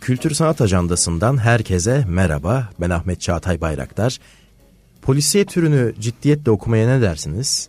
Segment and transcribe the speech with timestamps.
[0.00, 2.68] Kültür Sanat Ajandası'ndan herkese merhaba.
[2.80, 4.18] Ben Ahmet Çağatay Bayraktar.
[5.02, 7.68] Polisiye türünü ciddiyetle okumaya ne dersiniz?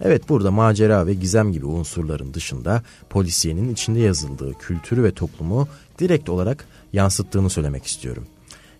[0.00, 5.68] Evet burada macera ve gizem gibi unsurların dışında polisiyenin içinde yazıldığı kültürü ve toplumu
[5.98, 8.26] direkt olarak yansıttığını söylemek istiyorum.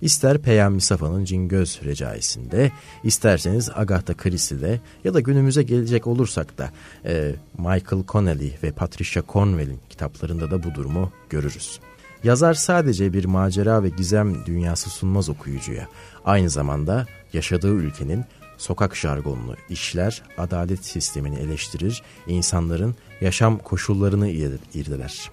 [0.00, 2.72] İster Peyami Safa'nın Cingöz Recaisi'nde,
[3.04, 6.70] isterseniz Agatha Christie'de ya da günümüze gelecek olursak da
[7.05, 11.80] e, Michael Connelly ve Patricia Cornwell'in kitaplarında da bu durumu görürüz.
[12.24, 15.88] Yazar sadece bir macera ve gizem dünyası sunmaz okuyucuya.
[16.24, 18.24] Aynı zamanda yaşadığı ülkenin
[18.59, 24.28] sokak jargonunu işler, adalet sistemini eleştirir, insanların yaşam koşullarını
[24.74, 25.30] irdeler.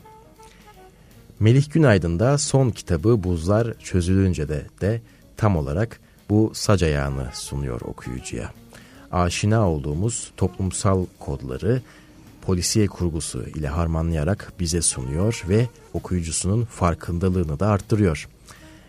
[1.39, 5.01] Melih Günaydın da son kitabı Buzlar Çözülünce de, de
[5.37, 8.51] tam olarak bu sac ayağını sunuyor okuyucuya.
[9.11, 11.81] Aşina olduğumuz toplumsal kodları
[12.41, 18.27] polisiye kurgusu ile harmanlayarak bize sunuyor ve okuyucusunun farkındalığını da arttırıyor.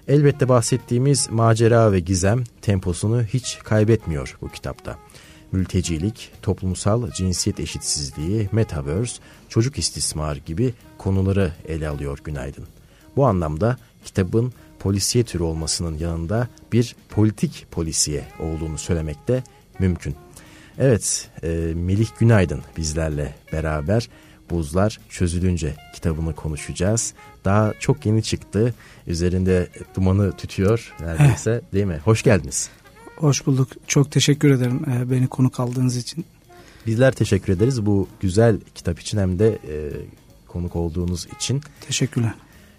[0.08, 4.98] Elbette bahsettiğimiz macera ve gizem temposunu hiç kaybetmiyor bu kitapta.
[5.52, 12.64] Mültecilik, toplumsal cinsiyet eşitsizliği, metaverse, çocuk istismar gibi konuları ele alıyor Günaydın.
[13.16, 19.42] Bu anlamda kitabın polisiye türü olmasının yanında bir politik polisiye olduğunu söylemek de
[19.78, 20.14] mümkün.
[20.78, 24.08] Evet, e, Melih Günaydın bizlerle beraber
[24.50, 27.14] Buzlar Çözülünce kitabını konuşacağız.
[27.44, 28.74] Daha çok yeni çıktı.
[29.06, 31.72] Üzerinde dumanı tütüyor neredeyse Heh.
[31.72, 32.00] değil mi?
[32.04, 32.70] Hoş geldiniz.
[33.16, 33.68] Hoş bulduk.
[33.86, 36.24] Çok teşekkür ederim e, beni konuk aldığınız için.
[36.86, 39.76] Bizler teşekkür ederiz bu güzel kitap için hem de e,
[40.48, 41.60] konuk olduğunuz için.
[41.80, 42.34] Teşekkürler.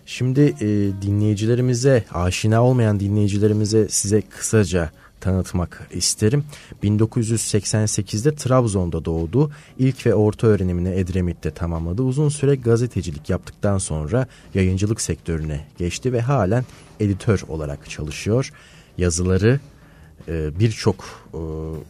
[0.05, 0.67] Şimdi e,
[1.01, 4.91] dinleyicilerimize, aşina olmayan dinleyicilerimize size kısaca
[5.23, 6.43] tanıtmak isterim.
[6.83, 9.51] 1988'de Trabzon'da doğdu.
[9.79, 12.01] İlk ve orta öğrenimini Edremit'te tamamladı.
[12.01, 16.65] Uzun süre gazetecilik yaptıktan sonra yayıncılık sektörüne geçti ve halen
[16.99, 18.51] editör olarak çalışıyor.
[18.97, 19.59] Yazıları
[20.27, 21.39] e, birçok e,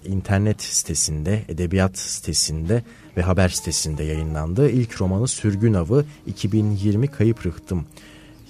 [0.10, 2.84] internet sitesinde, edebiyat sitesinde
[3.18, 4.70] ve haber sitesinde yayınlandı.
[4.70, 7.86] İlk romanı Sürgün Avı 2020 Kayıp Rıhtım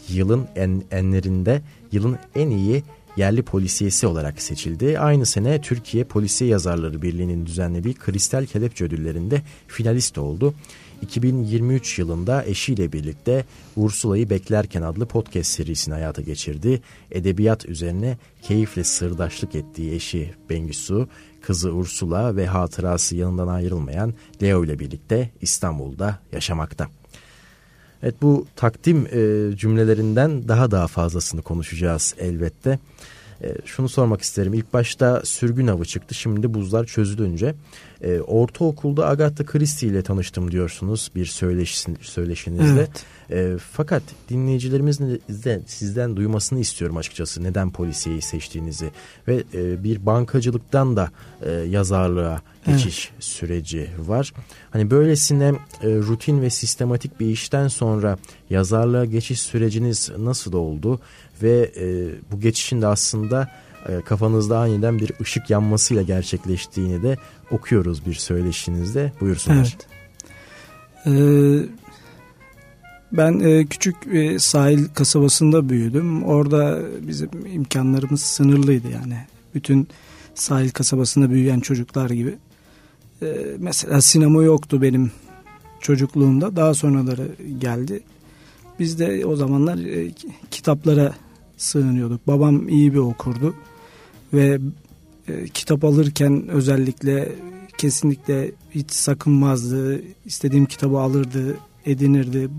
[0.10, 1.62] yılın en, enlerinde
[1.92, 2.84] yılın en iyi
[3.18, 5.00] yerli polisiyesi olarak seçildi.
[5.00, 10.54] Aynı sene Türkiye Polisiye Yazarları Birliği'nin düzenlediği Kristal Kelepçe Ödülleri'nde finalist oldu.
[11.02, 16.82] 2023 yılında eşiyle birlikte Ursula'yı Beklerken adlı podcast serisini hayata geçirdi.
[17.12, 21.08] Edebiyat üzerine keyifle sırdaşlık ettiği eşi Bengisu,
[21.42, 24.14] kızı Ursula ve hatırası yanından ayrılmayan
[24.44, 26.88] Leo ile birlikte İstanbul'da yaşamakta.
[28.04, 32.80] Evet bu takdim e, cümlelerinden daha daha fazlasını konuşacağız elbette.
[33.44, 34.54] E, şunu sormak isterim.
[34.54, 36.16] İlk başta sürgün avı çıktı.
[36.16, 37.56] Şimdi buzlar çözülünce.
[38.02, 42.80] E, ortaokulda Agatha Christie ile tanıştım diyorsunuz bir söyleşin, söyleşinizde.
[42.80, 43.06] Evet.
[43.32, 47.44] E, fakat dinleyicilerimizin de sizden duymasını istiyorum açıkçası.
[47.44, 48.92] Neden polisiyeyi seçtiğinizi
[49.28, 51.12] ve e, bir bankacılıktan da
[51.42, 53.24] e, yazarlığa geçiş evet.
[53.24, 54.34] süreci var.
[54.72, 55.46] Hani böylesine
[55.84, 58.18] e, rutin ve sistematik bir işten sonra
[58.50, 61.00] yazarlığa geçiş süreciniz nasıl oldu
[61.44, 61.86] ve e,
[62.32, 63.50] bu geçişin de aslında
[63.90, 67.18] e, kafanızda aniden bir ışık yanmasıyla gerçekleştiğini de
[67.52, 69.14] okuyoruz bir söyleşinizde.
[69.22, 69.78] Buyursunlar.
[69.78, 69.88] Evet.
[71.06, 71.66] Ee,
[73.12, 76.24] ben e, küçük e, sahil kasabasında büyüdüm.
[76.24, 79.18] Orada bizim imkanlarımız sınırlıydı yani.
[79.56, 79.88] Bütün
[80.36, 82.36] sahil kasabasında büyüyen çocuklar gibi.
[83.22, 85.12] E, mesela sinema yoktu benim
[85.80, 86.56] çocukluğumda.
[86.56, 87.28] Daha sonraları
[87.60, 88.04] geldi.
[88.80, 90.12] Biz de o zamanlar e,
[90.52, 91.14] kitaplara
[91.64, 92.28] sığınıyorduk.
[92.28, 93.56] Babam iyi bir okurdu
[94.34, 94.60] ve
[95.28, 97.32] e, kitap alırken özellikle
[97.78, 100.02] kesinlikle hiç sakınmazdı.
[100.26, 102.50] İstediğim kitabı alırdı, edinirdi.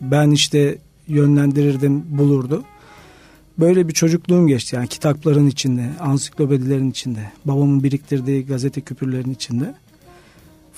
[0.00, 2.64] Ben işte yönlendirirdim, bulurdu.
[3.58, 9.74] Böyle bir çocukluğum geçti yani kitapların içinde, ansiklopedilerin içinde, babamın biriktirdiği gazete küpürlerin içinde.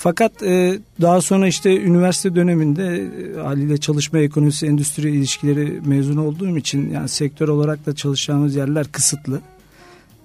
[0.02, 6.58] Fakat e, daha sonra işte üniversite döneminde e, haliyle çalışma ekonomisi endüstri ilişkileri mezun olduğum
[6.58, 9.41] için yani sektör olarak da çalışacağımız yerler kısıtlı.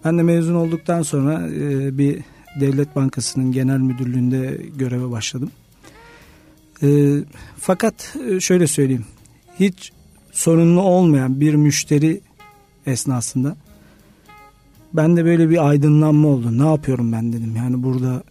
[0.06, 2.20] Ben de mezun olduktan sonra e, bir
[2.60, 5.52] devlet bankasının genel müdürlüğünde göreve başladım.
[6.84, 6.88] E,
[7.58, 9.06] fakat e, şöyle söyleyeyim
[9.60, 9.92] hiç
[10.32, 12.22] sorunlu olmayan bir müşteri
[12.86, 13.56] esnasında
[14.94, 16.58] ben de böyle bir aydınlanma oldu.
[16.58, 18.24] Ne yapıyorum ben dedim yani burada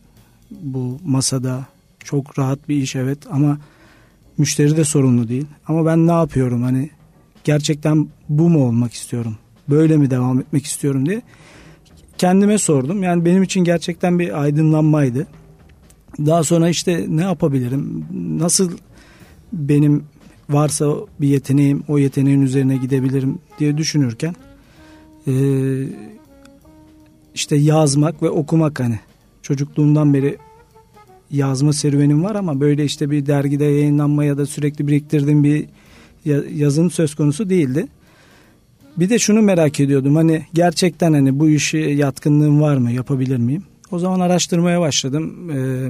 [0.62, 1.66] bu masada
[2.04, 3.58] çok rahat bir iş evet ama
[4.38, 5.46] müşteri de sorunlu değil.
[5.68, 6.90] Ama ben ne yapıyorum hani
[7.44, 9.36] gerçekten bu mu olmak istiyorum?
[9.68, 11.22] Böyle mi devam etmek istiyorum diye
[12.18, 13.02] kendime sordum.
[13.02, 15.26] Yani benim için gerçekten bir aydınlanmaydı.
[16.18, 18.04] Daha sonra işte ne yapabilirim?
[18.38, 18.70] Nasıl
[19.52, 20.04] benim
[20.50, 24.34] varsa bir yeteneğim o yeteneğin üzerine gidebilirim diye düşünürken
[27.34, 29.00] işte yazmak ve okumak hani
[29.44, 30.38] çocukluğumdan beri
[31.30, 35.66] yazma serüvenim var ama böyle işte bir dergide yayınlanma ya da sürekli biriktirdiğim bir
[36.54, 37.86] yazım söz konusu değildi.
[38.96, 43.62] Bir de şunu merak ediyordum hani gerçekten hani bu işi yatkınlığım var mı yapabilir miyim?
[43.90, 45.50] O zaman araştırmaya başladım.
[45.50, 45.88] Ee,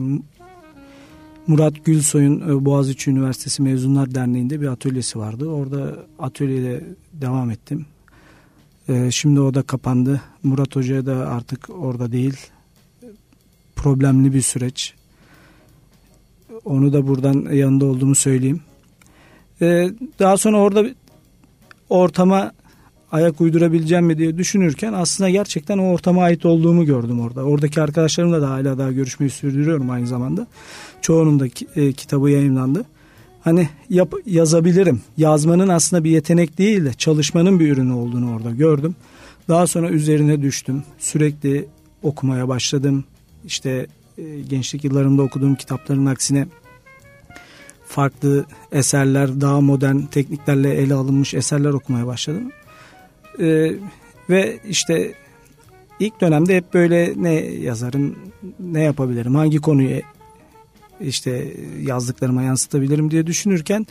[1.47, 5.49] Murat Gülsoy'un e, Boğaziçi Üniversitesi Mezunlar Derneği'nde bir atölyesi vardı.
[5.49, 7.87] Orada atölyede devam ettim.
[8.89, 10.21] Ee, şimdi o da kapandı.
[10.43, 12.37] Murat Hoca da artık orada değil.
[13.85, 14.95] Problemli bir süreç.
[16.65, 18.61] Onu da buradan yanında olduğumu söyleyeyim.
[19.63, 20.87] Ee, daha sonra orada
[21.89, 22.53] ortama
[23.13, 27.43] ayak uydurabileceğim mi diye düşünürken aslında gerçekten o ortama ait olduğumu gördüm orada.
[27.43, 30.47] Oradaki arkadaşlarımla da hala daha görüşmeyi sürdürüyorum aynı zamanda.
[31.03, 31.47] Çoğunun da
[31.77, 32.85] e, kitabı yayınlandı.
[33.41, 35.01] Hani yap, yazabilirim.
[35.17, 38.97] Yazmanın aslında bir yetenek değil de çalışmanın bir ürünü olduğunu orada gördüm.
[39.49, 40.83] Daha sonra üzerine düştüm.
[40.99, 41.67] Sürekli
[42.03, 43.05] okumaya başladım.
[43.44, 43.87] İşte
[44.19, 46.46] e, gençlik yıllarımda okuduğum kitapların aksine
[47.87, 52.52] farklı eserler, daha modern tekniklerle ele alınmış eserler okumaya başladım.
[53.41, 53.73] Ee,
[54.31, 55.14] ve işte
[56.00, 58.19] ilk dönemde hep böyle ne yazarım,
[58.61, 60.00] ne yapabilirim, hangi konuyu
[61.00, 63.87] işte yazdıklarıma yansıtabilirim diye düşünürken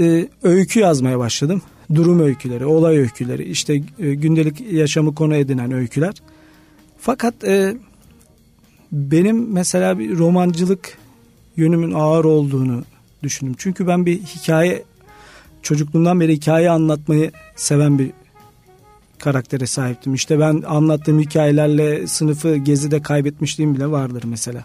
[0.00, 1.62] e, öykü yazmaya başladım.
[1.94, 6.14] Durum öyküleri, olay öyküleri, işte e, gündelik yaşamı konu edinen öyküler.
[6.98, 7.76] Fakat e,
[8.92, 10.98] benim mesela bir romancılık
[11.56, 12.84] yönümün ağır olduğunu
[13.22, 13.54] düşündüm.
[13.58, 14.84] Çünkü ben bir hikaye
[15.62, 18.10] çocukluğumdan beri hikaye anlatmayı seven bir
[19.18, 20.14] karaktere sahiptim.
[20.14, 24.64] İşte ben anlattığım hikayelerle sınıfı gezide kaybetmişliğim bile vardır mesela.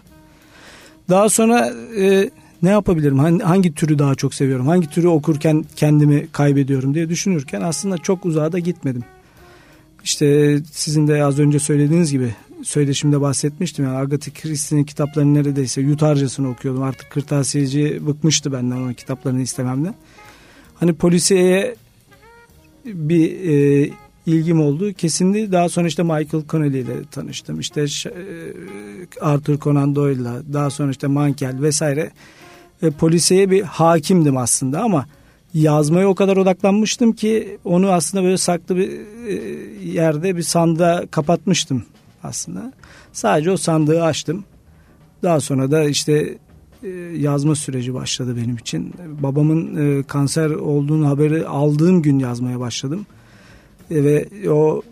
[1.08, 2.30] Daha sonra e,
[2.62, 3.18] ne yapabilirim?
[3.18, 4.66] Hangi, hangi türü daha çok seviyorum?
[4.66, 9.04] Hangi türü okurken kendimi kaybediyorum diye düşünürken aslında çok uzağa da gitmedim.
[10.04, 12.34] İşte sizin de az önce söylediğiniz gibi
[12.66, 13.84] söyleşimde bahsetmiştim.
[13.84, 16.82] Yani Agatha Christie'nin kitaplarını neredeyse yutarcasını okuyordum.
[16.82, 19.94] Artık kırtasiyeci bıkmıştı benden onun kitaplarını istememden.
[20.74, 21.74] Hani polisiye
[22.84, 23.90] bir e,
[24.26, 24.92] ilgim oldu.
[24.92, 27.60] Kesinlikle daha sonra işte Michael Connelly ile tanıştım.
[27.60, 28.10] İşte e,
[29.20, 32.10] Arthur Conan Doyle'la daha sonra işte Mankel vesaire.
[32.82, 35.06] E, polisiye bir hakimdim aslında ama
[35.54, 38.90] yazmaya o kadar odaklanmıştım ki onu aslında böyle saklı bir
[39.28, 39.32] e,
[39.84, 41.84] yerde bir sandığa kapatmıştım
[42.26, 42.72] aslında.
[43.12, 44.44] Sadece o sandığı açtım.
[45.22, 46.38] Daha sonra da işte
[46.82, 46.88] e,
[47.18, 48.94] yazma süreci başladı benim için.
[49.22, 53.06] Babamın e, kanser olduğunu haberi aldığım gün yazmaya başladım.
[53.90, 54.82] E, ve o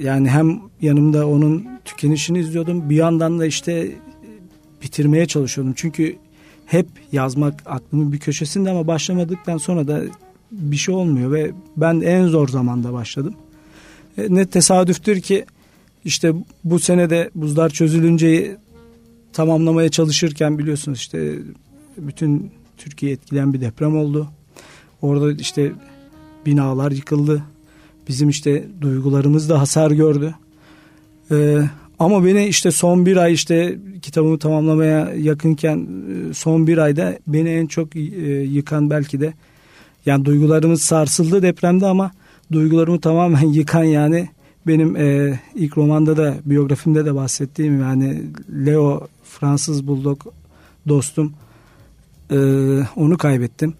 [0.00, 3.92] yani hem yanımda onun tükenişini izliyordum bir yandan da işte
[4.82, 5.74] bitirmeye çalışıyordum.
[5.76, 6.16] Çünkü
[6.66, 10.02] hep yazmak aklımın bir köşesinde ama başlamadıktan sonra da
[10.52, 13.34] bir şey olmuyor ve ben en zor zamanda başladım.
[14.28, 15.44] Ne tesadüftür ki
[16.04, 16.32] işte
[16.64, 18.56] bu senede buzlar çözülünce
[19.32, 21.38] tamamlamaya çalışırken biliyorsunuz işte
[21.98, 24.28] bütün Türkiye etkileyen bir deprem oldu.
[25.02, 25.72] Orada işte
[26.46, 27.42] binalar yıkıldı.
[28.08, 30.34] Bizim işte duygularımız da hasar gördü.
[31.30, 31.62] Ee,
[31.98, 35.88] ama beni işte son bir ay işte kitabımı tamamlamaya yakınken
[36.30, 39.34] e, son bir ayda beni en çok e, yıkan belki de
[40.06, 42.10] yani duygularımız sarsıldı depremde ama
[42.52, 44.28] duygularımı tamamen yıkan yani
[44.70, 48.22] benim e, ilk romanda da biyografimde de bahsettiğim yani
[48.66, 50.20] Leo Fransız Bulldog
[50.88, 51.32] dostum
[52.30, 52.36] e,
[52.96, 53.74] onu kaybettim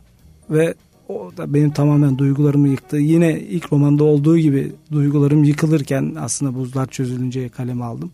[0.50, 0.74] ve
[1.08, 2.96] o da benim tamamen duygularımı yıktı.
[2.96, 8.12] Yine ilk romanda olduğu gibi duygularım yıkılırken aslında buzlar çözülünce kaleme aldım.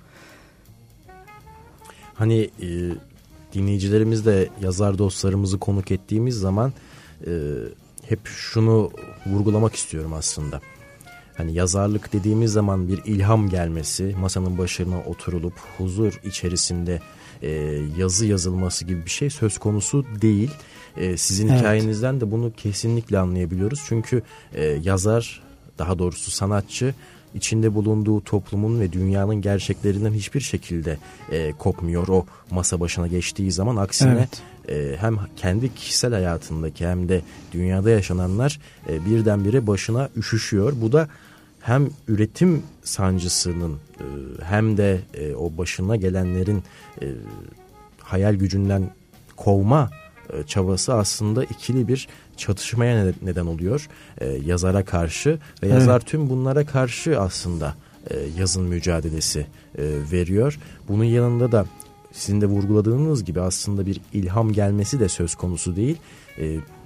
[2.14, 2.68] Hani e,
[3.54, 6.72] dinleyicilerimiz de yazar dostlarımızı konuk ettiğimiz zaman
[7.26, 7.32] e,
[8.02, 8.90] hep şunu
[9.26, 10.60] vurgulamak istiyorum aslında.
[11.36, 17.00] Hani yazarlık dediğimiz zaman bir ilham gelmesi, masanın başına oturulup huzur içerisinde
[17.42, 17.50] e,
[17.98, 20.50] yazı yazılması gibi bir şey söz konusu değil.
[20.96, 21.60] E, sizin evet.
[21.60, 23.82] hikayenizden de bunu kesinlikle anlayabiliyoruz.
[23.88, 24.22] Çünkü
[24.54, 25.42] e, yazar,
[25.78, 26.94] daha doğrusu sanatçı
[27.34, 30.98] içinde bulunduğu toplumun ve dünyanın gerçeklerinden hiçbir şekilde
[31.32, 34.28] e, kopmuyor o masa başına geçtiği zaman aksine
[34.68, 34.92] evet.
[34.94, 40.72] e, hem kendi kişisel hayatındaki hem de dünyada yaşananlar e, birdenbire başına üşüşüyor.
[40.80, 41.08] Bu da
[41.66, 44.04] hem üretim sancısının e,
[44.44, 46.62] hem de e, o başına gelenlerin
[47.02, 47.06] e,
[48.00, 48.90] hayal gücünden
[49.36, 49.90] kovma
[50.46, 53.88] çabası aslında ikili bir çatışmaya neden oluyor
[54.44, 56.06] yazara karşı ve yazar evet.
[56.06, 57.74] tüm bunlara karşı aslında
[58.38, 59.46] yazın mücadelesi
[60.12, 60.58] veriyor.
[60.88, 61.66] Bunun yanında da
[62.12, 65.96] sizin de vurguladığınız gibi aslında bir ilham gelmesi de söz konusu değil.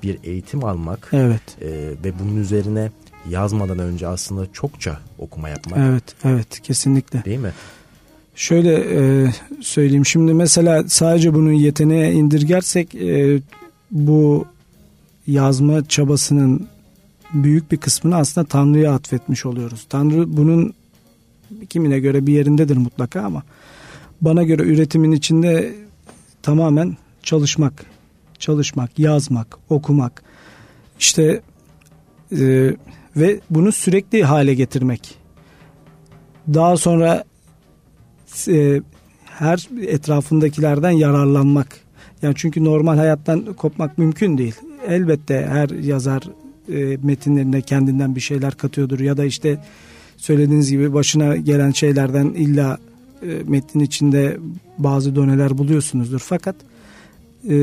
[0.02, 1.42] bir eğitim almak evet.
[1.62, 1.68] e,
[2.04, 2.90] ve bunun üzerine
[3.28, 5.78] yazmadan önce aslında çokça okuma yapmak.
[5.78, 7.24] Evet, evet kesinlikle.
[7.24, 7.52] Değil mi?
[8.34, 13.40] Şöyle e, söyleyeyim şimdi mesela sadece bunun yeteneğe indirgersek e,
[13.90, 14.44] bu
[15.26, 16.68] yazma çabasının
[17.32, 19.86] büyük bir kısmını aslında Tanrı'ya atfetmiş oluyoruz.
[19.88, 20.74] Tanrı bunun
[21.68, 23.42] kimine göre bir yerindedir mutlaka ama
[24.20, 25.74] bana göre üretimin içinde
[26.42, 27.84] tamamen çalışmak,
[28.38, 30.22] çalışmak, yazmak, okumak
[30.98, 31.40] işte
[32.38, 32.70] e,
[33.16, 35.14] ve bunu sürekli hale getirmek.
[36.54, 37.24] Daha sonra
[38.48, 38.82] e,
[39.26, 41.80] her etrafındakilerden yararlanmak.
[42.22, 44.54] Yani çünkü normal hayattan kopmak mümkün değil.
[44.88, 46.22] Elbette her yazar
[46.72, 49.58] e, metinlerine kendinden bir şeyler katıyordur ya da işte
[50.16, 52.78] söylediğiniz gibi başına gelen şeylerden illa
[53.22, 54.38] e, metnin içinde
[54.78, 56.18] bazı doneler buluyorsunuzdur.
[56.18, 56.56] Fakat
[57.48, 57.54] e,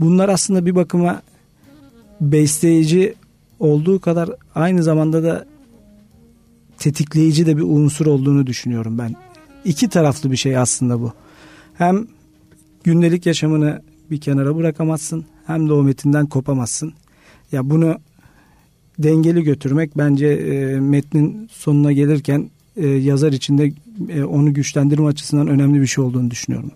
[0.00, 1.22] bunlar aslında bir bakıma
[2.20, 3.14] besleyici
[3.60, 5.46] olduğu kadar aynı zamanda da
[6.78, 9.14] tetikleyici de bir unsur olduğunu düşünüyorum ben.
[9.64, 11.12] İki taraflı bir şey aslında bu.
[11.74, 12.06] Hem
[12.84, 16.92] gündelik yaşamını bir kenara bırakamazsın hem de o metinden kopamazsın.
[17.52, 17.98] Ya bunu
[18.98, 23.72] dengeli götürmek bence e, metnin sonuna gelirken e, yazar için de
[24.08, 26.70] e, onu güçlendirme açısından önemli bir şey olduğunu düşünüyorum.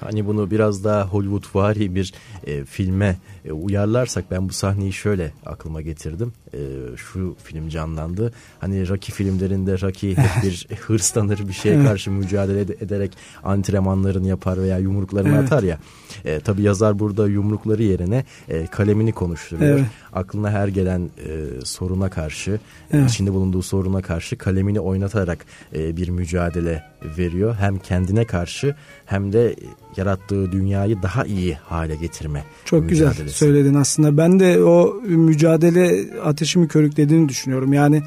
[0.00, 2.12] Hani bunu biraz daha Hollywood vari bir
[2.46, 6.32] e, filme e, uyarlarsak ben bu sahneyi şöyle aklıma getirdim.
[6.54, 6.58] E,
[6.96, 8.32] şu film canlandı.
[8.60, 13.12] Hani Rocky filmlerinde Rocky hep bir hırslanır bir şeye karşı mücadele ederek
[13.44, 15.52] antrenmanlarını yapar veya yumruklarını evet.
[15.52, 15.78] atar ya.
[16.24, 19.78] E, tabii yazar burada yumrukları yerine e, kalemini konuşturuyor.
[19.78, 19.86] Evet.
[20.12, 22.60] Aklına her gelen e, soruna karşı,
[22.92, 23.10] evet.
[23.10, 26.84] içinde bulunduğu soruna karşı kalemini oynatarak e, bir mücadele
[27.18, 27.56] veriyor.
[27.58, 28.74] Hem kendine karşı
[29.06, 29.56] hem de
[29.96, 31.96] yarattığı dünyayı daha iyi hale
[32.32, 32.54] getirme.
[32.64, 34.16] Çok güzel söyledin aslında.
[34.16, 37.72] Ben de o mücadele ateşimi körüklediğini düşünüyorum.
[37.72, 38.02] Yani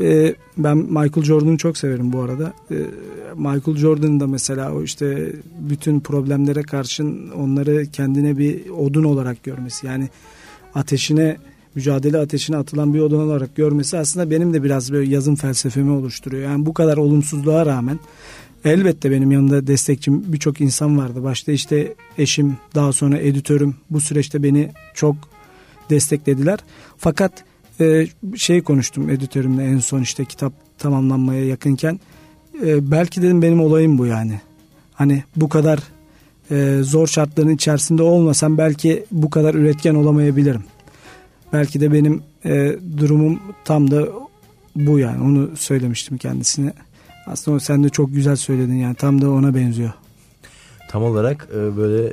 [0.00, 2.52] e, ben Michael Jordan'ı çok severim bu arada.
[2.70, 2.76] E,
[3.36, 9.86] Michael Jordan da mesela o işte bütün problemlere karşın onları kendine bir odun olarak görmesi.
[9.86, 10.08] Yani
[10.74, 11.36] ateşine
[11.74, 16.42] mücadele ateşine atılan bir odun olarak görmesi aslında benim de biraz böyle yazım felsefemi oluşturuyor.
[16.42, 17.98] Yani bu kadar olumsuzluğa rağmen
[18.64, 21.22] Elbette benim yanımda destekçim birçok insan vardı.
[21.22, 25.16] Başta işte eşim, daha sonra editörüm bu süreçte beni çok
[25.90, 26.58] desteklediler.
[26.96, 27.44] Fakat
[27.80, 32.00] e, şey konuştum editörümle en son işte kitap tamamlanmaya yakınken.
[32.64, 34.40] E, belki dedim benim olayım bu yani.
[34.92, 35.80] Hani bu kadar
[36.50, 40.64] e, zor şartların içerisinde olmasam belki bu kadar üretken olamayabilirim.
[41.52, 44.08] Belki de benim e, durumum tam da
[44.76, 46.72] bu yani onu söylemiştim kendisine.
[47.26, 49.92] Aslında sen de çok güzel söyledin yani tam da ona benziyor.
[50.88, 52.12] Tam olarak e, böyle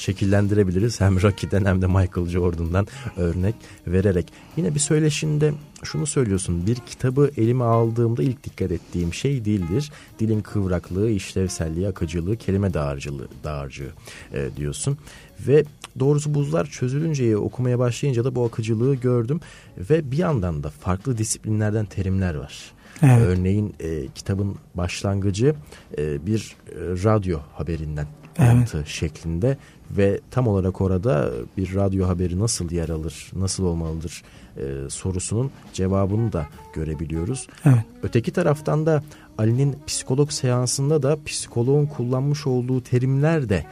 [0.00, 1.00] şekillendirebiliriz.
[1.00, 2.86] Hem Rocky'den hem de Michael Jordan'dan
[3.16, 3.54] örnek
[3.86, 4.32] vererek.
[4.56, 6.66] Yine bir söyleşinde şunu söylüyorsun.
[6.66, 9.92] Bir kitabı elime aldığımda ilk dikkat ettiğim şey dildir.
[10.18, 13.90] Dilin kıvraklığı, işlevselliği, akıcılığı, kelime dağarcılığı, dağarcığı
[14.34, 14.98] e, diyorsun.
[15.46, 15.64] Ve
[15.98, 19.40] doğrusu buzlar çözülünce okumaya başlayınca da bu akıcılığı gördüm.
[19.78, 22.72] Ve bir yandan da farklı disiplinlerden terimler var.
[23.02, 23.20] Evet.
[23.20, 25.54] Örneğin e, kitabın başlangıcı
[25.98, 28.06] e, bir e, radyo haberinden
[28.38, 28.86] evet.
[28.86, 29.56] şeklinde
[29.90, 34.22] ve tam olarak orada bir radyo haberi nasıl yer alır, nasıl olmalıdır
[34.56, 37.46] e, sorusunun cevabını da görebiliyoruz.
[37.64, 37.84] Evet.
[38.02, 39.02] Öteki taraftan da
[39.38, 43.64] Ali'nin psikolog seansında da psikoloğun kullanmış olduğu terimler de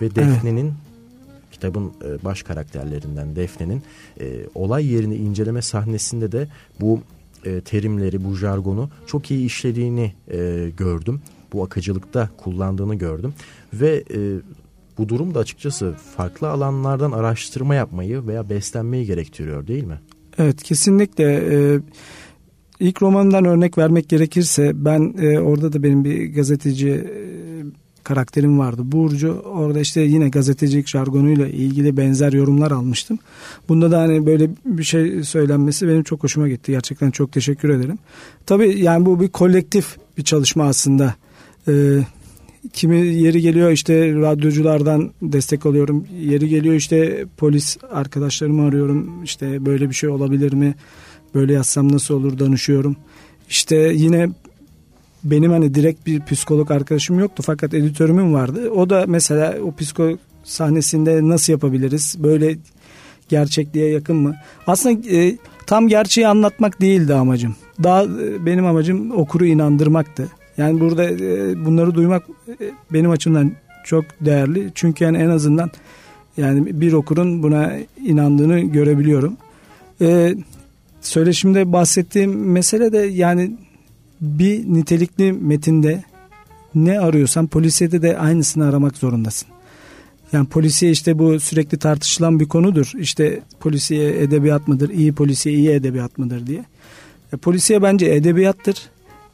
[0.00, 0.86] ve Defne'nin evet
[1.56, 3.82] kitabın e, baş karakterlerinden Defne'nin
[4.20, 6.48] e, olay yerini inceleme sahnesinde de
[6.80, 7.00] bu
[7.44, 11.20] e, terimleri, bu jargonu çok iyi işlediğini e, gördüm.
[11.52, 13.34] Bu akıcılıkta kullandığını gördüm.
[13.74, 14.18] Ve e,
[14.98, 20.00] bu durum da açıkçası farklı alanlardan araştırma yapmayı veya beslenmeyi gerektiriyor değil mi?
[20.38, 21.24] Evet kesinlikle.
[21.24, 21.80] Ee,
[22.80, 27.45] ilk romandan örnek vermek gerekirse ben e, orada da benim bir gazeteci e,
[28.06, 28.82] karakterim vardı.
[28.84, 33.18] Burcu orada işte yine gazetecilik jargonuyla ilgili benzer yorumlar almıştım.
[33.68, 36.72] Bunda da hani böyle bir şey söylenmesi benim çok hoşuma gitti.
[36.72, 37.98] Gerçekten çok teşekkür ederim.
[38.46, 41.14] Tabii yani bu bir kolektif bir çalışma aslında.
[41.68, 41.98] Ee,
[42.72, 46.06] kimi yeri geliyor işte radyoculardan destek alıyorum.
[46.20, 49.24] Yeri geliyor işte polis arkadaşlarımı arıyorum.
[49.24, 50.74] İşte böyle bir şey olabilir mi?
[51.34, 52.96] Böyle yazsam nasıl olur danışıyorum.
[53.48, 54.28] İşte yine
[55.30, 58.70] benim hani direkt bir psikolog arkadaşım yoktu fakat editörümün vardı.
[58.70, 62.16] O da mesela o psikolog sahnesinde nasıl yapabiliriz?
[62.18, 62.56] Böyle
[63.28, 64.36] gerçekliğe yakın mı?
[64.66, 67.56] Aslında e, tam gerçeği anlatmak değildi amacım.
[67.82, 70.28] Daha e, benim amacım okuru inandırmaktı.
[70.58, 72.54] Yani burada e, bunları duymak e,
[72.92, 73.52] benim açımdan
[73.84, 74.70] çok değerli.
[74.74, 75.70] Çünkü yani en azından
[76.36, 77.72] Yani bir okurun buna
[78.04, 79.36] inandığını görebiliyorum.
[80.00, 80.34] Ee,
[81.00, 83.56] söyleşimde bahsettiğim mesele de yani
[84.20, 86.04] bir nitelikli metinde
[86.74, 89.48] ne arıyorsan polisiyede de aynısını aramak zorundasın.
[90.32, 92.92] Yani polisiye işte bu sürekli tartışılan bir konudur.
[92.98, 96.64] İşte polisiye edebiyat mıdır, iyi polisiye iyi edebiyat mıdır diye.
[97.32, 98.76] E, polisiye bence edebiyattır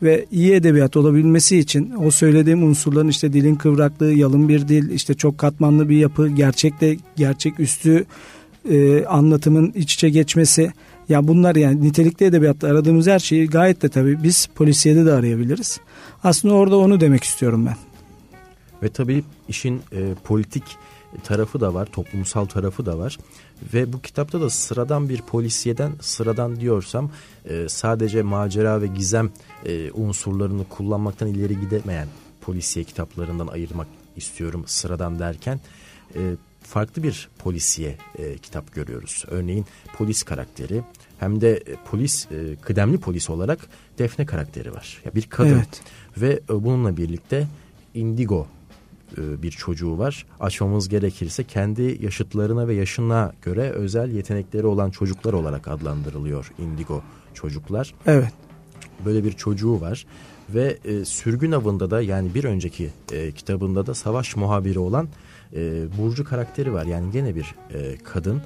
[0.02, 5.14] ve iyi edebiyat olabilmesi için o söylediğim unsurların işte dilin kıvraklığı, yalın bir dil, işte
[5.14, 8.04] çok katmanlı bir yapı, gerçekle gerçek üstü
[8.70, 10.72] e, anlatımın iç içe geçmesi.
[11.12, 15.80] Ya bunlar yani nitelikli edebiyatta aradığımız her şeyi gayet de tabii biz polisiyede de arayabiliriz.
[16.24, 17.76] Aslında orada onu demek istiyorum ben.
[18.82, 20.62] Ve tabii işin e, politik
[21.24, 23.18] tarafı da var, toplumsal tarafı da var.
[23.74, 27.10] Ve bu kitapta da sıradan bir polisiyeden sıradan diyorsam
[27.44, 29.30] e, sadece macera ve gizem
[29.66, 32.08] e, unsurlarını kullanmaktan ileri gidemeyen
[32.40, 35.60] polisiye kitaplarından ayırmak istiyorum sıradan derken.
[36.14, 36.20] E,
[36.62, 39.24] farklı bir polisiye e, kitap görüyoruz.
[39.28, 39.66] Örneğin
[39.98, 40.82] polis karakteri
[41.22, 43.58] hem de e, polis e, kıdemli polis olarak
[43.98, 45.02] Defne karakteri var.
[45.04, 45.82] Ya bir kadın evet.
[46.16, 47.46] ve e, bununla birlikte
[47.94, 48.46] Indigo
[49.18, 50.26] bir çocuğu var.
[50.40, 57.02] Açmamız gerekirse kendi yaşıtlarına ve yaşına göre özel yetenekleri olan çocuklar olarak adlandırılıyor Indigo
[57.34, 57.94] çocuklar.
[58.06, 58.32] Evet.
[59.04, 60.06] Böyle bir çocuğu var
[60.54, 65.08] ve e, sürgün avında da yani bir önceki e, kitabında da savaş muhabiri olan
[65.56, 66.86] e, Burcu karakteri var.
[66.86, 68.42] Yani gene bir e, kadın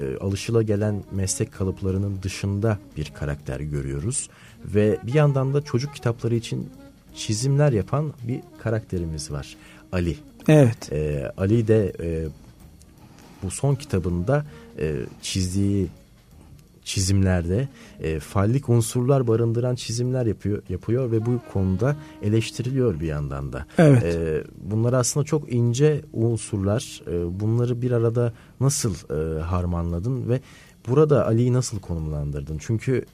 [0.00, 4.28] e, alışıla gelen meslek kalıplarının dışında bir karakter görüyoruz
[4.64, 6.70] ve bir yandan da çocuk kitapları için
[7.14, 9.56] çizimler yapan bir karakterimiz var.
[9.92, 10.16] Ali.
[10.48, 10.92] Evet.
[10.92, 12.28] E, Ali de e,
[13.42, 14.46] bu son kitabında
[14.78, 15.88] e, çizdiği
[16.84, 17.68] çizimlerde
[18.00, 23.66] e, fallik unsurlar barındıran çizimler yapıyor yapıyor ve bu konuda eleştiriliyor bir yandan da.
[23.78, 24.04] Evet.
[24.04, 27.02] E, bunlar aslında çok ince unsurlar.
[27.06, 30.40] E, bunları bir arada nasıl e, harmanladın ve
[30.88, 32.58] burada Ali'yi nasıl konumlandırdın?
[32.60, 33.04] Çünkü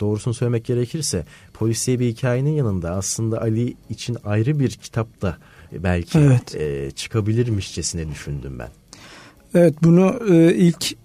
[0.00, 5.36] doğrusunu söylemek gerekirse polisiye bir hikayenin yanında aslında Ali için ayrı bir kitap da
[5.72, 6.54] belki evet.
[6.54, 8.68] e, çıkabilirmişçesine düşündüm ben.
[9.54, 11.01] Evet bunu e, ilk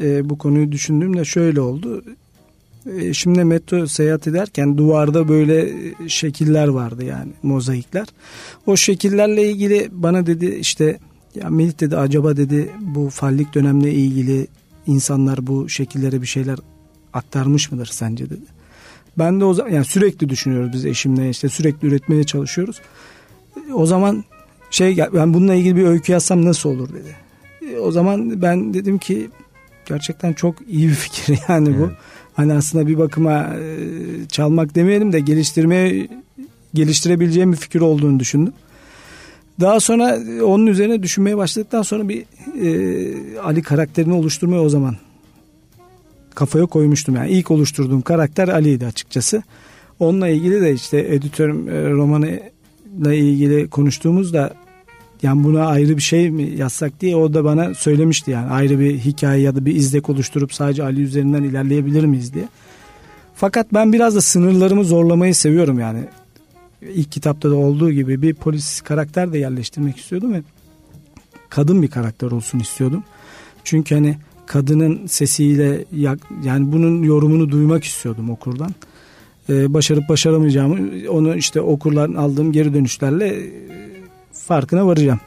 [0.00, 2.04] e, bu konuyu düşündüğümde şöyle oldu.
[2.96, 5.72] E, şimdi metro seyahat ederken duvarda böyle
[6.08, 8.06] şekiller vardı yani mozaikler.
[8.66, 10.98] O şekillerle ilgili bana dedi işte
[11.34, 14.46] ya Melih dedi acaba dedi bu fallik dönemle ilgili
[14.86, 16.58] insanlar bu şekillere bir şeyler
[17.12, 18.58] aktarmış mıdır sence dedi.
[19.18, 22.80] Ben de o zaman yani sürekli düşünüyoruz biz eşimle işte sürekli üretmeye çalışıyoruz.
[23.74, 24.24] O zaman
[24.70, 27.16] şey ben bununla ilgili bir öykü yazsam nasıl olur dedi.
[27.80, 29.30] O zaman ben dedim ki
[29.88, 31.84] gerçekten çok iyi bir fikir yani bu.
[31.84, 31.96] Evet.
[32.34, 33.76] Hani aslında bir bakıma e,
[34.28, 36.08] çalmak demeyelim de geliştirmeye
[36.74, 38.52] geliştirebileceğim bir fikir olduğunu düşündüm.
[39.60, 42.24] Daha sonra onun üzerine düşünmeye başladıktan sonra bir
[42.62, 44.96] e, Ali karakterini oluşturmaya o zaman
[46.34, 47.16] kafaya koymuştum.
[47.16, 49.42] Yani ilk oluşturduğum karakter Ali'ydi açıkçası.
[50.00, 52.40] Onunla ilgili de işte editörüm e, romanı
[52.98, 54.54] ile ilgili konuştuğumuzda
[55.22, 58.98] yani buna ayrı bir şey mi yazsak diye o da bana söylemişti yani ayrı bir
[58.98, 62.48] hikaye ya da bir izlek oluşturup sadece Ali üzerinden ilerleyebilir miyiz diye.
[63.34, 66.00] Fakat ben biraz da sınırlarımı zorlamayı seviyorum yani.
[66.94, 70.42] ilk kitapta da olduğu gibi bir polis karakter de yerleştirmek istiyordum ve
[71.48, 73.04] kadın bir karakter olsun istiyordum.
[73.64, 75.84] Çünkü hani kadının sesiyle
[76.44, 78.74] yani bunun yorumunu duymak istiyordum okurdan.
[79.50, 83.50] Ee, başarıp başaramayacağımı onu işte okurların aldığım geri dönüşlerle
[84.48, 85.20] farkına varacağım.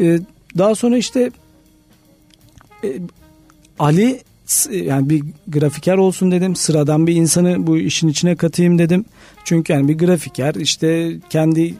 [0.00, 0.18] Ee,
[0.58, 1.30] daha sonra işte
[2.84, 2.88] e,
[3.78, 4.20] Ali
[4.70, 6.56] yani bir grafiker olsun dedim.
[6.56, 9.04] Sıradan bir insanı bu işin içine katayım dedim.
[9.44, 11.74] Çünkü yani bir grafiker işte kendi e,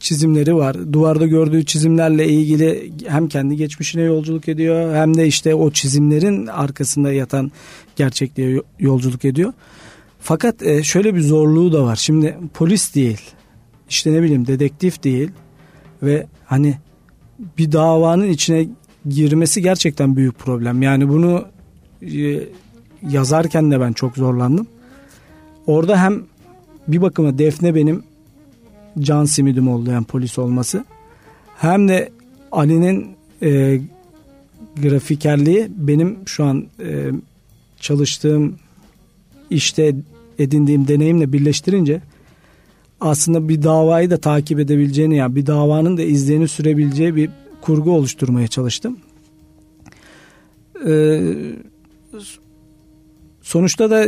[0.00, 0.92] çizimleri var.
[0.92, 7.12] Duvarda gördüğü çizimlerle ilgili hem kendi geçmişine yolculuk ediyor hem de işte o çizimlerin arkasında
[7.12, 7.52] yatan
[7.96, 9.52] gerçekliğe yolculuk ediyor.
[10.20, 11.96] Fakat e, şöyle bir zorluğu da var.
[11.96, 13.35] Şimdi polis değil
[13.88, 15.30] işte ne bileyim dedektif değil
[16.02, 16.78] ve hani
[17.58, 18.68] bir davanın içine
[19.08, 20.82] girmesi gerçekten büyük problem.
[20.82, 21.44] Yani bunu
[22.02, 22.40] e,
[23.10, 24.66] yazarken de ben çok zorlandım.
[25.66, 26.22] Orada hem
[26.88, 28.02] bir bakıma Defne benim
[28.98, 30.84] can simidim oldu yani polis olması.
[31.56, 32.12] Hem de
[32.52, 33.80] Ali'nin e,
[34.82, 37.10] grafikerliği benim şu an e,
[37.80, 38.56] çalıştığım
[39.50, 39.94] işte
[40.38, 42.00] edindiğim deneyimle birleştirince
[43.00, 47.30] aslında bir davayı da takip edebileceğini yani bir davanın da izlerini sürebileceği bir
[47.60, 48.96] kurgu oluşturmaya çalıştım.
[50.86, 51.20] Ee,
[53.42, 54.06] sonuçta da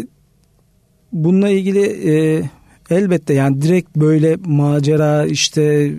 [1.13, 2.43] bununla ilgili e,
[2.91, 5.93] elbette yani direkt böyle macera işte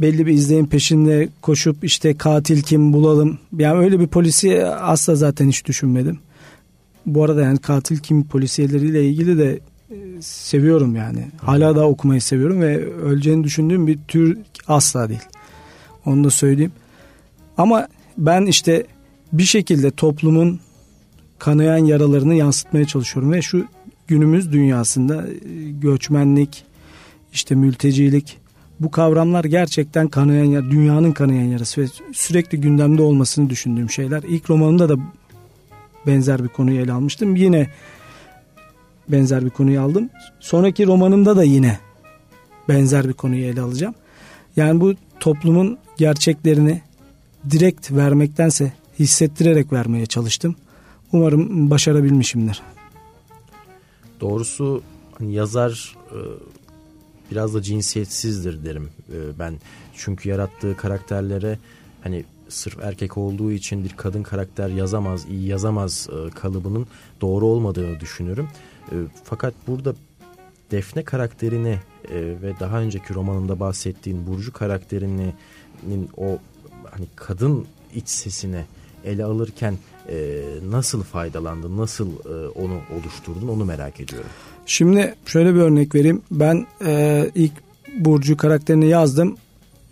[0.00, 3.38] belli bir izleyin peşinde koşup işte katil kim bulalım.
[3.58, 6.18] Yani öyle bir polisi asla zaten hiç düşünmedim.
[7.06, 9.60] Bu arada yani katil kim polisiyeleriyle ilgili de
[10.22, 11.28] seviyorum yani.
[11.42, 15.20] Hala da okumayı seviyorum ve öleceğini düşündüğüm bir tür asla değil.
[16.06, 16.72] Onu da söyleyeyim.
[17.58, 18.86] Ama ben işte
[19.32, 20.60] bir şekilde toplumun
[21.38, 23.66] kanayan yaralarını yansıtmaya çalışıyorum ve şu
[24.08, 26.64] günümüz dünyasında e, göçmenlik,
[27.32, 28.38] işte mültecilik
[28.80, 34.22] bu kavramlar gerçekten kanayan dünyanın kanayan yarası ve sürekli gündemde olmasını düşündüğüm şeyler.
[34.28, 34.96] İlk romanımda da
[36.06, 37.36] benzer bir konuyu ele almıştım.
[37.36, 37.70] Yine
[39.12, 40.10] benzer bir konuyu aldım.
[40.40, 41.78] Sonraki romanımda da yine
[42.68, 43.94] benzer bir konuyu ele alacağım.
[44.56, 46.82] Yani bu toplumun gerçeklerini
[47.50, 50.56] direkt vermektense hissettirerek vermeye çalıştım.
[51.12, 52.62] Umarım başarabilmişimdir.
[54.20, 54.82] Doğrusu
[55.18, 56.18] hani yazar e,
[57.30, 59.54] biraz da cinsiyetsizdir derim e, ben.
[59.96, 61.58] Çünkü yarattığı karakterlere
[62.02, 66.86] hani sırf erkek olduğu için bir kadın karakter yazamaz, iyi yazamaz e, kalıbının
[67.20, 68.00] doğru olmadığını
[68.86, 69.10] düşünürüm.
[69.24, 69.94] Fakat burada
[70.70, 71.78] Defne karakterini
[72.12, 75.34] ve daha önceki romanında bahsettiğin Burcu karakterinin
[76.16, 76.38] o
[76.90, 78.64] hani kadın iç sesine
[79.04, 79.74] ele alırken
[80.08, 84.30] e, nasıl faydalandın, nasıl e, onu oluşturdun onu merak ediyorum.
[84.66, 86.22] Şimdi şöyle bir örnek vereyim.
[86.30, 87.52] Ben e, ilk
[87.96, 89.36] Burcu karakterini yazdım.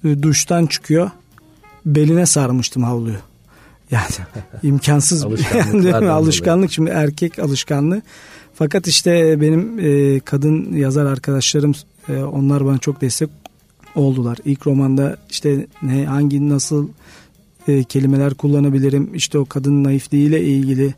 [0.04, 1.10] E, duştan çıkıyor.
[1.86, 3.16] Beline sarmıştım havluyu.
[3.90, 4.04] Yani
[4.62, 8.02] imkansız alışkanlık, yani, alışkanlık şimdi erkek alışkanlığı.
[8.58, 11.72] Fakat işte benim e, kadın yazar arkadaşlarım
[12.08, 13.28] e, onlar bana çok destek
[13.94, 14.38] oldular.
[14.44, 16.88] İlk romanda işte ne hangi nasıl
[17.68, 19.14] e, kelimeler kullanabilirim.
[19.14, 20.94] İşte o kadın naifliğiyle ilgili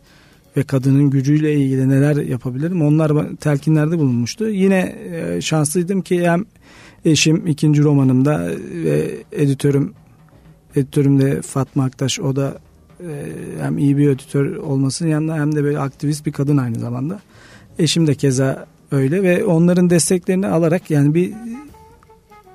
[0.57, 2.83] ve kadının gücüyle ilgili neler yapabilirim.
[2.83, 4.49] Onlar telkinlerde bulunmuştu.
[4.49, 6.45] Yine e, şanslıydım ki hem
[7.05, 8.51] eşim ikinci romanımda
[8.85, 9.93] ve editörüm
[10.77, 12.59] editörüm de Fatma Aktaş o da
[13.01, 13.09] e,
[13.61, 17.21] hem iyi bir editör olmasının yanında hem de böyle aktivist bir kadın aynı zamanda.
[17.79, 21.33] Eşim de keza öyle ve onların desteklerini alarak yani bir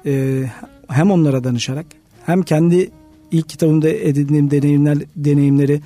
[0.05, 0.43] e,
[0.87, 1.85] hem onlara danışarak
[2.25, 2.89] hem kendi
[3.31, 5.81] ilk kitabımda edindiğim deneyimler deneyimleri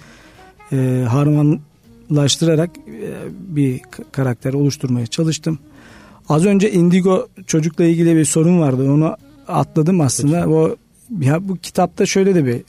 [0.71, 5.59] e, harmanlaştırarak e, bir karakter oluşturmaya çalıştım.
[6.29, 8.91] Az önce Indigo çocukla ilgili bir sorun vardı.
[8.91, 9.15] Onu
[9.47, 10.49] atladım aslında.
[10.49, 10.75] O
[11.21, 12.61] ya bu kitapta şöyle de bir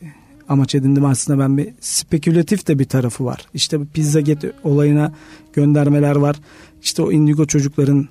[0.50, 3.46] amaç edindim aslında ben bir spekülatif de bir tarafı var.
[3.54, 5.12] İşte bu Pizzagate olayına
[5.52, 6.36] göndermeler var.
[6.82, 8.08] İşte o Indigo çocukların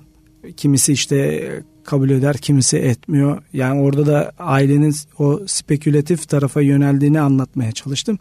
[0.56, 3.42] kimisi işte kabul eder kimisi etmiyor.
[3.52, 8.18] Yani orada da ailenin o spekülatif tarafa yöneldiğini anlatmaya çalıştım.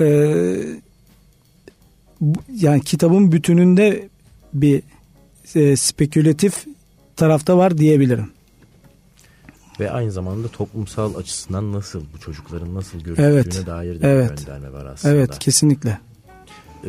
[0.00, 0.58] Ee,
[2.54, 4.08] yani kitabın bütününde
[4.54, 4.82] bir
[5.54, 6.66] e, spekülatif
[7.16, 8.37] tarafta var diyebilirim.
[9.80, 14.46] Ve aynı zamanda toplumsal açısından nasıl bu çocukların nasıl görüldüğüne evet, dair de evet, bir
[14.46, 15.14] gönderme var aslında.
[15.14, 15.98] Evet kesinlikle.
[16.84, 16.88] Ee,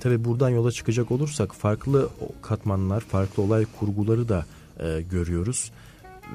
[0.00, 2.08] tabii buradan yola çıkacak olursak farklı
[2.42, 4.46] katmanlar, farklı olay kurguları da
[4.80, 5.72] e, görüyoruz.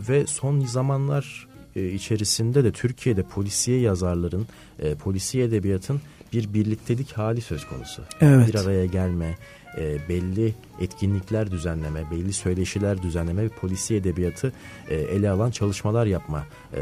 [0.10, 4.48] Ve son zamanlar e, içerisinde de Türkiye'de polisiye yazarların,
[4.80, 6.02] e, polisiye edebiyatın
[6.34, 8.02] bir birliktelik hali söz konusu.
[8.22, 8.48] Evet.
[8.48, 9.38] Bir araya gelme,
[9.78, 14.54] e, belli etkinlikler düzenleme, belli söyleşiler düzenleme ve polisiye edebiyatı
[14.90, 16.82] e, ele alan çalışmalar yapma e,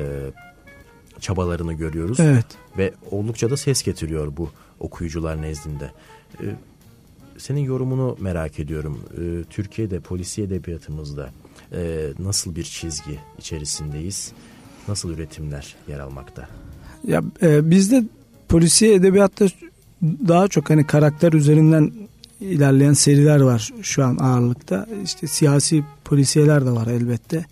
[1.19, 2.19] çabalarını görüyoruz.
[2.19, 2.45] Evet.
[2.78, 5.91] Ve oldukça da ses getiriyor bu okuyucular nezdinde.
[6.41, 6.45] E,
[7.38, 9.00] senin yorumunu merak ediyorum.
[9.13, 11.30] E, Türkiye'de polisiye edebiyatımızda
[11.74, 14.32] e, nasıl bir çizgi içerisindeyiz?
[14.88, 16.50] Nasıl üretimler yer almakta?
[17.08, 18.04] Ya e, bizde
[18.50, 19.48] polisiye edebiyatta
[20.02, 21.91] daha çok hani karakter üzerinden
[22.46, 24.88] ilerleyen seriler var şu an ağırlıkta.
[25.04, 27.46] İşte siyasi polisiyeler de var elbette.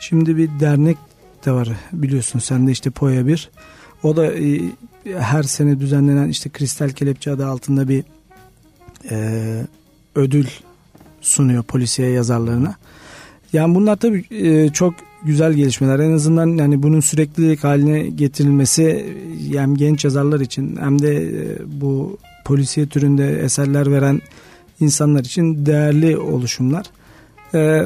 [0.00, 0.96] Şimdi bir dernek
[1.46, 3.50] de var biliyorsun sen de işte Poya bir.
[4.02, 4.60] O da e,
[5.18, 8.04] her sene düzenlenen işte Kristal Kelepçe adı altında bir
[9.10, 9.66] e,
[10.14, 10.46] ödül
[11.20, 12.74] sunuyor polisiye yazarlarına.
[13.52, 15.98] Yani bunlar tabii e, çok güzel gelişmeler.
[15.98, 19.16] En azından yani bunun süreklilik haline getirilmesi
[19.52, 24.20] hem genç yazarlar için hem de e, bu polisiye türünde eserler veren
[24.80, 26.86] insanlar için değerli oluşumlar.
[27.54, 27.82] E,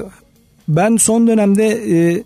[0.69, 2.25] ben son dönemde e,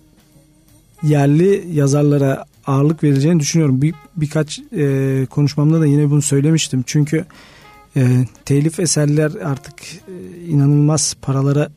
[1.02, 3.82] yerli yazarlara ağırlık verileceğini düşünüyorum.
[3.82, 6.84] Bir, birkaç e, konuşmamda da yine bunu söylemiştim.
[6.86, 7.24] Çünkü
[7.96, 11.68] e, telif eserler artık e, inanılmaz paralara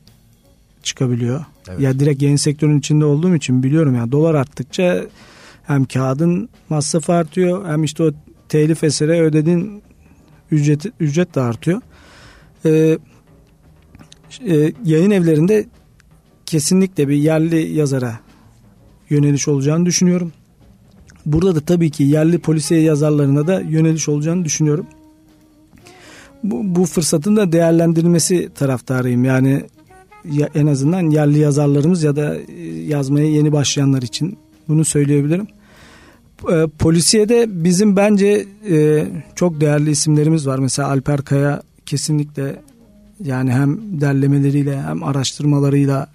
[0.82, 1.44] çıkabiliyor.
[1.68, 1.80] Evet.
[1.80, 5.06] Ya direkt yayın sektörünün içinde olduğum için biliyorum ya dolar arttıkça
[5.66, 8.10] hem kağıdın masrafı artıyor hem işte o
[8.48, 9.82] telif esere ödediğin
[10.54, 11.80] ücret, ücret de artıyor.
[12.66, 12.98] Ee,
[14.46, 15.66] e, yayın evlerinde
[16.46, 18.20] kesinlikle bir yerli yazara
[19.10, 20.32] yöneliş olacağını düşünüyorum.
[21.26, 24.86] Burada da tabii ki yerli polisiye yazarlarına da yöneliş olacağını düşünüyorum.
[26.44, 29.24] Bu, bu fırsatın da değerlendirilmesi taraftarıyım.
[29.24, 29.62] Yani
[30.32, 34.38] ya, en azından yerli yazarlarımız ya da e, yazmaya yeni başlayanlar için
[34.68, 35.46] bunu söyleyebilirim.
[36.52, 40.58] E, polisiye de bizim bence e, çok değerli isimlerimiz var.
[40.58, 42.62] Mesela Alper Kaya kesinlikle
[43.24, 46.08] yani hem derlemeleriyle hem araştırmalarıyla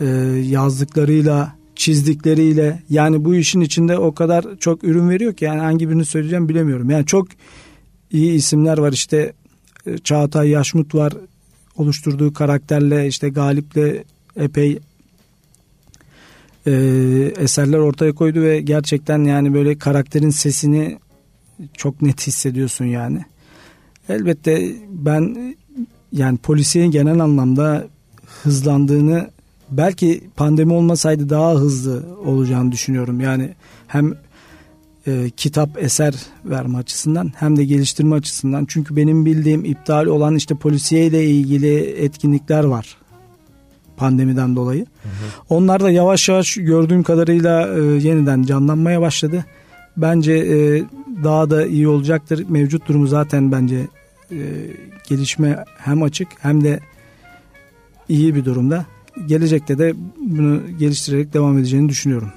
[0.00, 0.06] e,
[0.44, 6.04] yazdıklarıyla çizdikleriyle yani bu işin içinde o kadar çok ürün veriyor ki yani hangi birini
[6.04, 6.90] söyleyeceğim bilemiyorum.
[6.90, 7.28] Yani çok
[8.10, 9.32] iyi isimler var işte
[9.86, 11.12] e, Çağatay Yaşmut var
[11.76, 14.04] oluşturduğu karakterle işte Galip'le
[14.36, 14.78] epey
[16.68, 16.72] e,
[17.38, 20.98] eserler ortaya koydu ve gerçekten yani böyle karakterin sesini
[21.74, 23.24] çok net hissediyorsun yani.
[24.08, 25.54] Elbette ben
[26.12, 27.86] yani polisiyenin genel anlamda
[28.42, 29.30] hızlandığını
[29.70, 33.20] belki pandemi olmasaydı daha hızlı olacağını düşünüyorum.
[33.20, 33.54] Yani
[33.86, 34.14] hem
[35.06, 38.66] e, kitap eser verme açısından hem de geliştirme açısından.
[38.68, 42.96] Çünkü benim bildiğim iptal olan işte polisiye ile ilgili etkinlikler var
[43.98, 44.80] pandemiden dolayı.
[44.80, 45.12] Hı hı.
[45.48, 49.44] Onlar da yavaş yavaş gördüğüm kadarıyla e, yeniden canlanmaya başladı.
[49.96, 50.84] Bence e,
[51.24, 52.44] daha da iyi olacaktır.
[52.48, 53.86] Mevcut durumu zaten bence
[54.30, 54.38] e,
[55.08, 56.80] gelişme hem açık hem de
[58.08, 58.86] iyi bir durumda.
[59.26, 62.32] Gelecekte de bunu geliştirerek devam edeceğini düşünüyorum.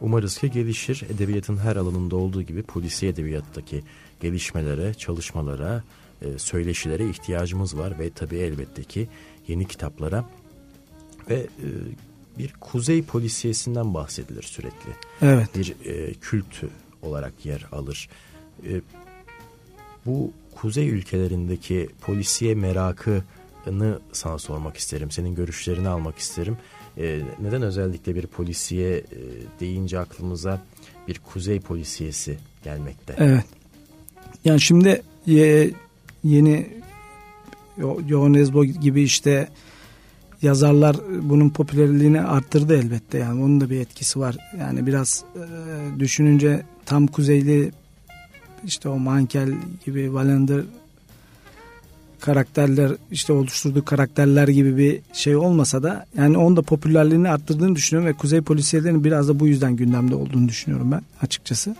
[0.00, 1.02] Umarız ki gelişir.
[1.14, 3.82] Edebiyatın her alanında olduğu gibi polisiye edebiyattaki
[4.20, 5.82] gelişmelere, çalışmalara,
[6.22, 9.08] e, söyleşilere ihtiyacımız var ve tabii elbette ki
[9.48, 10.24] yeni kitaplara
[11.30, 11.66] ve e,
[12.38, 14.90] bir kuzey polisiyesinden bahsedilir sürekli.
[15.22, 15.48] Evet.
[15.56, 16.62] Bir e, kült
[17.02, 18.08] olarak yer alır.
[18.66, 18.80] E,
[20.06, 25.10] bu kuzey ülkelerindeki polisiye merakını sana sormak isterim.
[25.10, 26.56] Senin görüşlerini almak isterim.
[26.98, 29.04] E, neden özellikle bir polisiye e,
[29.60, 30.62] deyince aklımıza
[31.08, 33.14] bir kuzey polisiyesi gelmekte?
[33.18, 33.44] Evet.
[34.44, 35.70] Yani şimdi e,
[36.24, 36.82] yeni
[38.08, 39.48] Johannesburg gibi işte
[40.42, 44.36] yazarlar bunun popülerliğini arttırdı elbette yani onun da bir etkisi var.
[44.58, 47.72] Yani biraz e, düşününce tam kuzeyli
[48.64, 50.62] işte o Mankel gibi Valender
[52.20, 58.14] karakterler işte oluşturduğu karakterler gibi bir şey olmasa da yani onun da popülerliğini arttırdığını düşünüyorum
[58.14, 61.76] ve kuzey polisiyelerinin biraz da bu yüzden gündemde olduğunu düşünüyorum ben açıkçası.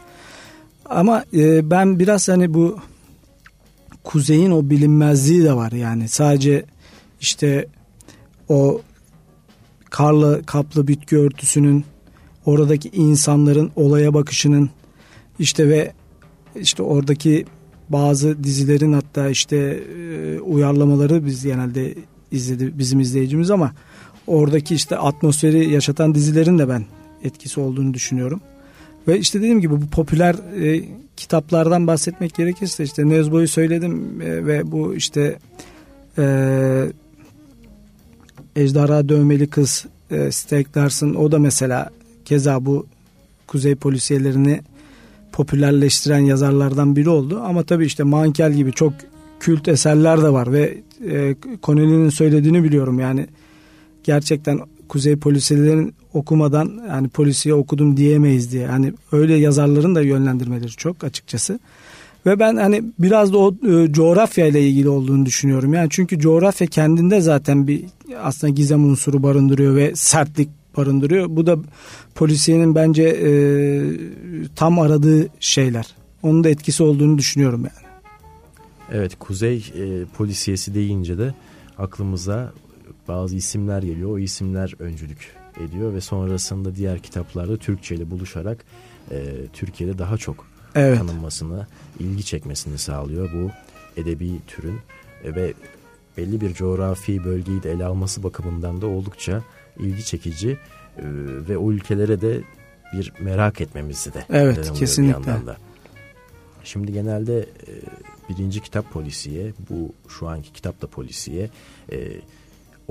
[0.85, 2.79] Ama e, ben biraz hani bu
[4.05, 6.65] kuzeyin o bilinmezliği de var yani sadece
[7.21, 7.67] işte
[8.53, 8.81] o
[9.91, 11.85] karla kaplı bitki örtüsünün
[12.47, 14.71] oradaki insanların olaya bakışının
[15.39, 15.93] işte ve
[16.57, 17.45] işte oradaki
[17.89, 21.95] bazı dizilerin hatta işte e, uyarlamaları biz genelde
[22.31, 23.73] izledi bizim izleyicimiz ama
[24.27, 26.85] oradaki işte atmosferi yaşatan dizilerin de ben
[27.25, 28.41] etkisi olduğunu düşünüyorum.
[29.09, 30.85] Ve işte dediğim gibi bu popüler e,
[31.17, 35.39] kitaplardan bahsetmek gerekirse işte Nezbo'yu söyledim e, ve bu işte
[36.19, 36.25] e,
[38.57, 41.91] Ejderha Dövmeli Kız e, Steak Larson o da mesela
[42.25, 42.87] keza bu
[43.47, 44.61] kuzey polisiyelerini
[45.33, 47.41] popülerleştiren yazarlardan biri oldu.
[47.45, 48.93] Ama tabii işte Mankel gibi çok
[49.41, 50.79] kült eserler de var ve
[51.11, 53.27] e, Connelly'nin söylediğini biliyorum yani
[54.05, 58.63] gerçekten kuzey polisiyelerin okumadan yani polisiye okudum diyemeyiz diye.
[58.63, 61.61] Yani öyle yazarların da yönlendirmeleri çok açıkçası.
[62.27, 65.75] Ve ben hani biraz da o e, coğrafya ile ilgili olduğunu düşünüyorum.
[65.75, 67.85] Yani çünkü coğrafya kendinde zaten bir
[68.23, 71.27] aslında gizem unsuru barındırıyor ve sertlik barındırıyor.
[71.29, 71.59] Bu da
[72.15, 73.31] polisiyenin bence e,
[74.57, 75.87] tam aradığı şeyler.
[76.23, 77.93] Onun da etkisi olduğunu düşünüyorum yani.
[78.93, 81.35] Evet Kuzey e, polisiyesi deyince de
[81.79, 82.53] aklımıza
[83.09, 84.11] bazı isimler geliyor.
[84.11, 88.65] O isimler öncülük ediyor ve sonrasında diğer kitaplarda Türkçe ile buluşarak
[89.11, 89.17] e,
[89.53, 90.99] Türkiye'de daha çok evet.
[90.99, 91.67] tanınmasını,
[91.99, 93.51] ilgi çekmesini sağlıyor bu
[94.01, 94.79] edebi türün
[95.25, 95.55] e, ve
[96.17, 99.43] belli bir coğrafi bölgeyi de ele alması bakımından da oldukça
[99.79, 100.59] ilgi çekici e,
[101.49, 102.41] ve o ülkelere de
[102.93, 105.47] bir merak etmemizi de evet kesinlikle.
[105.47, 105.57] da.
[106.65, 107.73] Şimdi genelde e,
[108.29, 111.51] birinci kitap polisiye bu şu anki kitap da polisiye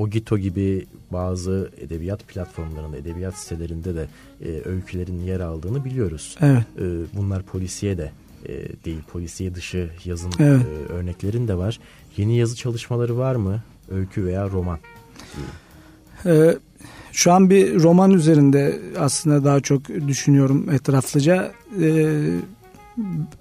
[0.02, 4.08] Ogito gibi bazı edebiyat platformlarında, edebiyat sitelerinde de
[4.42, 6.38] e, öykülerin yer aldığını biliyoruz.
[6.42, 6.64] Evet.
[6.80, 6.84] E,
[7.18, 8.12] bunlar polisiye de
[8.46, 8.54] e,
[8.86, 10.62] değil, polisiye dışı yazın evet.
[10.90, 11.80] e, örneklerin de var.
[12.18, 13.64] Yeni yazı çalışmaları var mı?
[13.92, 14.80] Öykü veya roman?
[16.26, 16.58] Ee,
[17.12, 21.52] şu an bir roman üzerinde aslında daha çok düşünüyorum etraflıca.
[21.82, 22.20] Ee,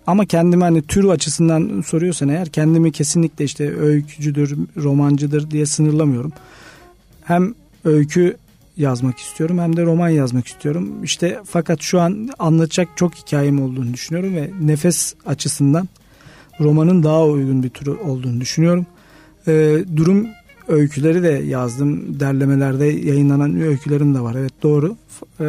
[0.06, 6.32] ama kendimi hani tür açısından soruyorsan eğer kendimi kesinlikle işte öykücüdür, romancıdır diye sınırlamıyorum.
[7.24, 8.36] Hem öykü
[8.76, 11.04] yazmak istiyorum hem de roman yazmak istiyorum.
[11.04, 15.88] İşte fakat şu an anlatacak çok hikayem olduğunu düşünüyorum ve nefes açısından
[16.60, 18.86] romanın daha uygun bir türü olduğunu düşünüyorum.
[19.48, 20.26] Ee, durum
[20.68, 22.20] öyküleri de yazdım.
[22.20, 24.34] Derlemelerde yayınlanan öykülerim de var.
[24.34, 24.96] Evet doğru.
[25.40, 25.44] Ee,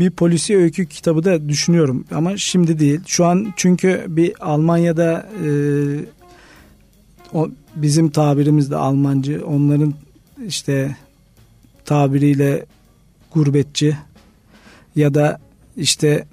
[0.00, 3.00] bir polisi öykü kitabı da düşünüyorum ama şimdi değil.
[3.06, 5.50] Şu an çünkü bir Almanya'da e,
[7.32, 9.94] o bizim tabirimizde Almancı onların
[10.46, 10.96] işte
[11.84, 12.66] tabiriyle
[13.34, 13.96] gurbetçi
[14.96, 15.40] ya da
[15.76, 16.24] işte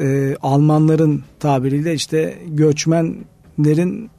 [0.00, 4.10] e, Almanların tabiriyle işte göçmenlerin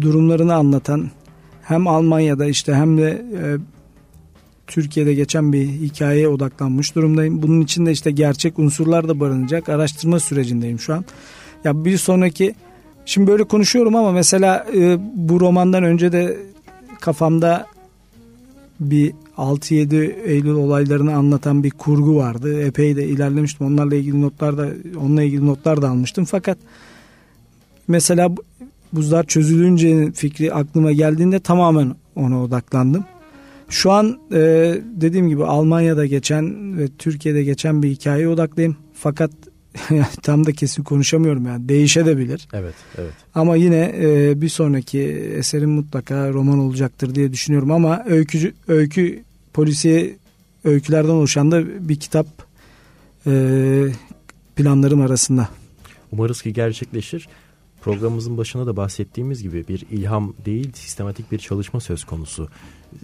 [0.00, 1.10] durumlarını anlatan
[1.62, 3.56] hem Almanya'da işte hem de e,
[4.70, 7.42] Türkiye'de geçen bir hikayeye odaklanmış durumdayım.
[7.42, 11.04] Bunun içinde işte gerçek unsurlar da barınacak araştırma sürecindeyim şu an.
[11.64, 12.54] Ya bir sonraki
[13.06, 16.38] şimdi böyle konuşuyorum ama mesela e, bu romandan önce de
[17.00, 17.66] kafamda
[18.80, 22.62] bir 6-7 Eylül olaylarını anlatan bir kurgu vardı.
[22.62, 23.66] Epey de ilerlemiştim.
[23.66, 24.68] Onlarla ilgili notlar da
[25.00, 26.24] onunla ilgili notlar da almıştım.
[26.24, 26.58] Fakat
[27.88, 28.30] mesela
[28.92, 33.04] buzlar çözülünce fikri aklıma geldiğinde tamamen ona odaklandım.
[33.70, 34.38] Şu an e,
[34.84, 38.76] dediğim gibi Almanya'da geçen ve Türkiye'de geçen bir hikayeye odaklıyım.
[38.94, 39.30] Fakat
[40.22, 42.48] tam da kesin konuşamıyorum yani değişebilir.
[42.52, 43.12] Evet, evet.
[43.34, 45.00] Ama yine e, bir sonraki
[45.36, 50.16] eserim mutlaka roman olacaktır diye düşünüyorum ama öykü öykü polisiye
[50.64, 52.26] öykülerden oluşan da bir kitap
[53.26, 53.32] e,
[54.56, 55.48] planlarım arasında.
[56.12, 57.28] Umarız ki gerçekleşir.
[57.80, 62.48] Programımızın başında da bahsettiğimiz gibi bir ilham değil sistematik bir çalışma söz konusu.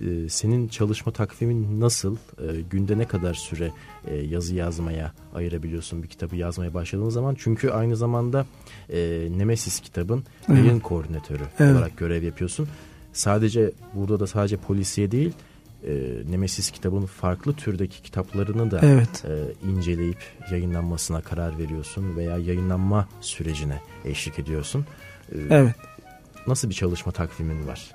[0.03, 2.17] Ee, senin çalışma takvimin nasıl?
[2.17, 3.73] Ee, günde ne kadar süre
[4.07, 7.35] e, yazı yazmaya ayırabiliyorsun bir kitabı yazmaya başladığın zaman?
[7.39, 8.47] Çünkü aynı zamanda
[8.93, 11.77] e, Nemesis kitabın yayın koordinatörü evet.
[11.77, 12.69] olarak görev yapıyorsun.
[13.13, 15.33] Sadece burada da sadece polisiye değil
[15.87, 15.93] e,
[16.31, 19.25] Nemesis kitabın farklı türdeki kitaplarını da evet.
[19.25, 20.19] e, inceleyip
[20.51, 24.87] yayınlanmasına karar veriyorsun veya yayınlanma sürecine eşlik ediyorsun.
[25.33, 25.75] E, evet.
[26.47, 27.91] Nasıl bir çalışma takvimin var?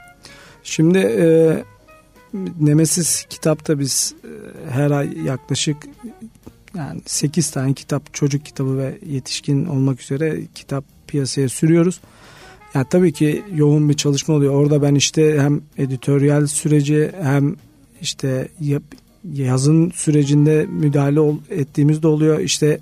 [0.63, 1.63] Şimdi e,
[2.59, 5.77] Nemesis kitapta biz e, her ay yaklaşık
[6.75, 12.01] yani 8 tane kitap çocuk kitabı ve yetişkin olmak üzere kitap piyasaya sürüyoruz.
[12.73, 14.53] Yani tabii ki yoğun bir çalışma oluyor.
[14.53, 17.55] Orada ben işte hem editoryal süreci hem
[18.01, 18.47] işte
[19.33, 22.39] yazın sürecinde müdahale ettiğimiz de oluyor.
[22.39, 22.79] İşte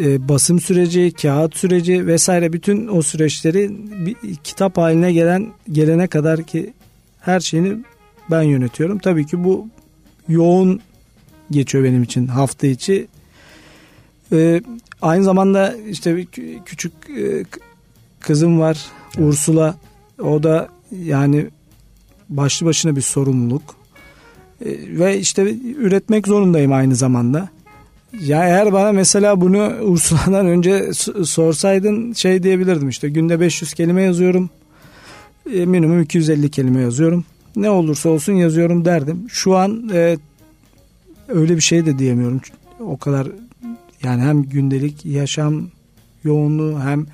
[0.00, 3.70] e, basım süreci, kağıt süreci vesaire bütün o süreçleri
[4.06, 6.72] bir kitap haline gelen gelene kadar ki
[7.20, 7.76] her şeyini
[8.30, 8.98] ben yönetiyorum.
[8.98, 9.68] Tabii ki bu
[10.28, 10.80] yoğun
[11.50, 13.06] geçiyor benim için hafta içi.
[14.32, 14.62] Ee,
[15.02, 16.26] aynı zamanda işte
[16.64, 17.44] küçük e,
[18.20, 18.86] kızım var
[19.18, 19.28] evet.
[19.28, 19.76] Ursula.
[20.22, 20.68] O da
[21.04, 21.46] yani
[22.28, 23.77] başlı başına bir sorumluluk.
[24.64, 27.48] Ee, ve işte üretmek zorundayım aynı zamanda.
[28.20, 30.92] Ya eğer bana mesela bunu Ursula'dan önce
[31.24, 34.50] sorsaydın şey diyebilirdim işte günde 500 kelime yazıyorum.
[35.54, 37.24] E, minimum 250 kelime yazıyorum
[37.56, 39.26] ne olursa olsun yazıyorum derdim.
[39.28, 40.18] Şu an e,
[41.28, 42.40] öyle bir şey de diyemiyorum.
[42.80, 43.28] O kadar
[44.02, 45.68] yani hem gündelik yaşam
[46.24, 47.06] yoğunluğu hem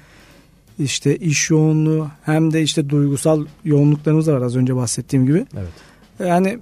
[0.79, 5.47] işte iş yoğunluğu hem de işte duygusal yoğunluklarımız da var az önce bahsettiğim gibi.
[5.57, 5.73] Evet.
[6.19, 6.59] Yani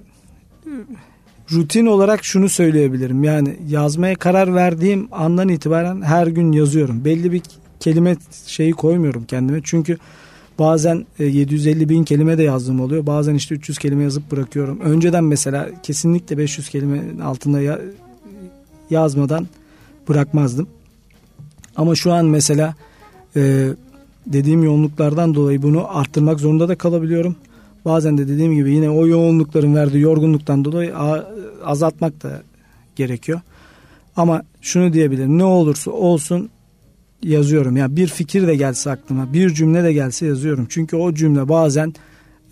[1.51, 3.23] rutin olarak şunu söyleyebilirim.
[3.23, 7.05] Yani yazmaya karar verdiğim andan itibaren her gün yazıyorum.
[7.05, 7.41] Belli bir
[7.79, 8.15] kelime
[8.47, 9.61] şeyi koymuyorum kendime.
[9.63, 9.97] Çünkü
[10.59, 13.05] Bazen 750 e, bin kelime de yazdığım oluyor.
[13.05, 14.79] Bazen işte 300 kelime yazıp bırakıyorum.
[14.79, 17.79] Önceden mesela kesinlikle 500 kelimenin altında ya,
[18.89, 19.47] yazmadan
[20.09, 20.67] bırakmazdım.
[21.75, 22.75] Ama şu an mesela
[23.35, 23.69] e,
[24.27, 27.35] dediğim yoğunluklardan dolayı bunu arttırmak zorunda da kalabiliyorum.
[27.85, 30.95] Bazen de dediğim gibi yine o yoğunlukların verdiği yorgunluktan dolayı
[31.63, 32.41] azaltmak da
[32.95, 33.41] gerekiyor.
[34.15, 36.49] Ama şunu diyebilirim ne olursa olsun
[37.23, 37.77] yazıyorum.
[37.77, 40.67] Yani bir fikir de gelse aklıma, bir cümle de gelse yazıyorum.
[40.69, 41.93] Çünkü o cümle bazen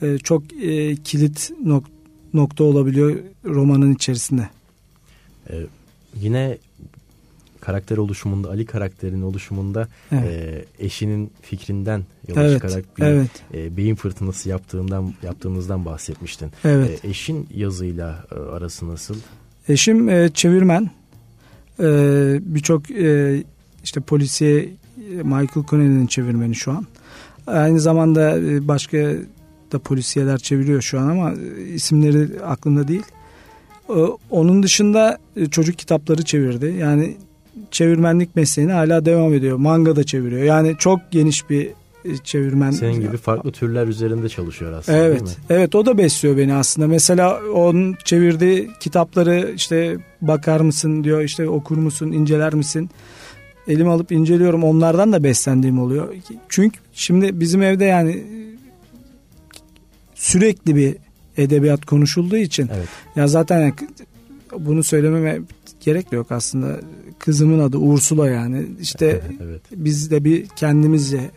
[0.01, 1.83] e, çok e, kilit nok
[2.33, 4.49] nokta olabiliyor romanın içerisinde.
[5.49, 5.55] Ee,
[6.21, 6.57] yine
[7.61, 10.25] karakter oluşumunda, Ali karakterinin oluşumunda evet.
[10.25, 13.29] e, eşinin fikrinden yola evet, çıkarak bir evet.
[13.53, 16.51] e, beyin fırtınası yaptığından yaptığınızdan bahsetmiştin.
[16.65, 17.05] Evet.
[17.05, 19.15] E, eşin yazıyla e, arası nasıl?
[19.69, 20.89] Eşim e, çevirmen.
[21.79, 21.85] E,
[22.41, 23.43] Birçok e,
[23.83, 24.69] işte polisiye
[25.23, 26.87] Michael Connelly'nin çevirmeni şu an.
[27.47, 28.97] Aynı zamanda e, başka
[29.71, 33.03] da polisiyeler çeviriyor şu an ama e, isimleri aklımda değil.
[33.89, 33.93] E,
[34.29, 35.17] onun dışında
[35.51, 36.75] çocuk kitapları çevirdi.
[36.79, 37.17] Yani
[37.71, 39.57] çevirmenlik mesleğine hala devam ediyor.
[39.57, 40.43] Manga da çeviriyor.
[40.43, 41.69] Yani çok geniş bir
[42.05, 42.71] e, çevirmen.
[42.71, 45.43] Senin gibi farklı türler üzerinde çalışıyor aslında evet, değil mi?
[45.49, 46.87] Evet o da besliyor beni aslında.
[46.87, 52.89] Mesela onun çevirdiği kitapları işte bakar mısın diyor işte okur musun inceler misin?
[53.67, 56.15] Elime alıp inceliyorum onlardan da beslendiğim oluyor.
[56.49, 58.23] Çünkü şimdi bizim evde yani
[60.15, 60.95] sürekli bir
[61.37, 62.87] edebiyat konuşulduğu için Evet.
[63.15, 63.73] ya zaten
[64.59, 65.39] bunu söylememe
[65.85, 66.79] gerek de yok aslında.
[67.21, 68.65] Kızımın adı Ursula yani.
[68.81, 69.61] İşte evet.
[69.71, 71.31] biz de bir kendimizce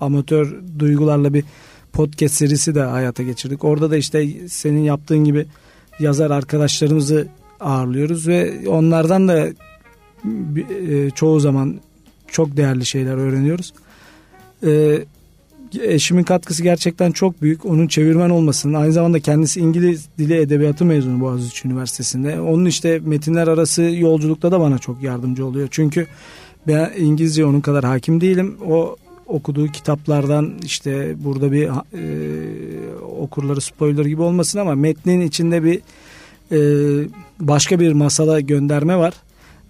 [0.00, 1.44] amatör duygularla bir
[1.92, 3.64] podcast serisi de hayata geçirdik.
[3.64, 5.46] Orada da işte senin yaptığın gibi
[5.98, 7.28] yazar arkadaşlarımızı
[7.60, 11.80] ağırlıyoruz ve onlardan da e, çoğu zaman
[12.26, 13.72] çok değerli şeyler öğreniyoruz.
[14.66, 15.04] E,
[15.80, 17.66] eşimin katkısı gerçekten çok büyük.
[17.66, 22.40] Onun çevirmen olmasının aynı zamanda kendisi İngiliz Dili Edebiyatı mezunu Boğaziçi Üniversitesi'nde.
[22.40, 25.68] Onun işte metinler arası yolculukta da bana çok yardımcı oluyor.
[25.70, 26.06] Çünkü
[26.66, 28.56] ben İngilizce onun kadar hakim değilim.
[28.68, 28.96] O
[29.26, 31.72] okuduğu kitaplardan işte burada bir e,
[33.04, 35.80] okurları spoiler gibi olmasın ama metnin içinde bir
[36.52, 36.58] e,
[37.40, 39.14] başka bir masala gönderme var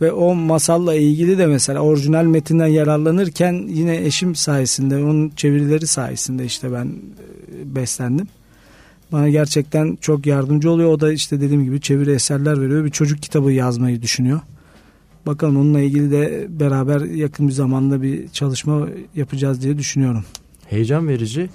[0.03, 6.45] ve o masalla ilgili de mesela orijinal metinden yararlanırken yine eşim sayesinde onun çevirileri sayesinde
[6.45, 8.29] işte ben e, beslendim.
[9.13, 10.91] Bana gerçekten çok yardımcı oluyor.
[10.91, 12.85] O da işte dediğim gibi çeviri eserler veriyor.
[12.85, 14.41] Bir çocuk kitabı yazmayı düşünüyor.
[15.27, 20.25] Bakalım onunla ilgili de beraber yakın bir zamanda bir çalışma yapacağız diye düşünüyorum.
[20.67, 21.51] Heyecan verici.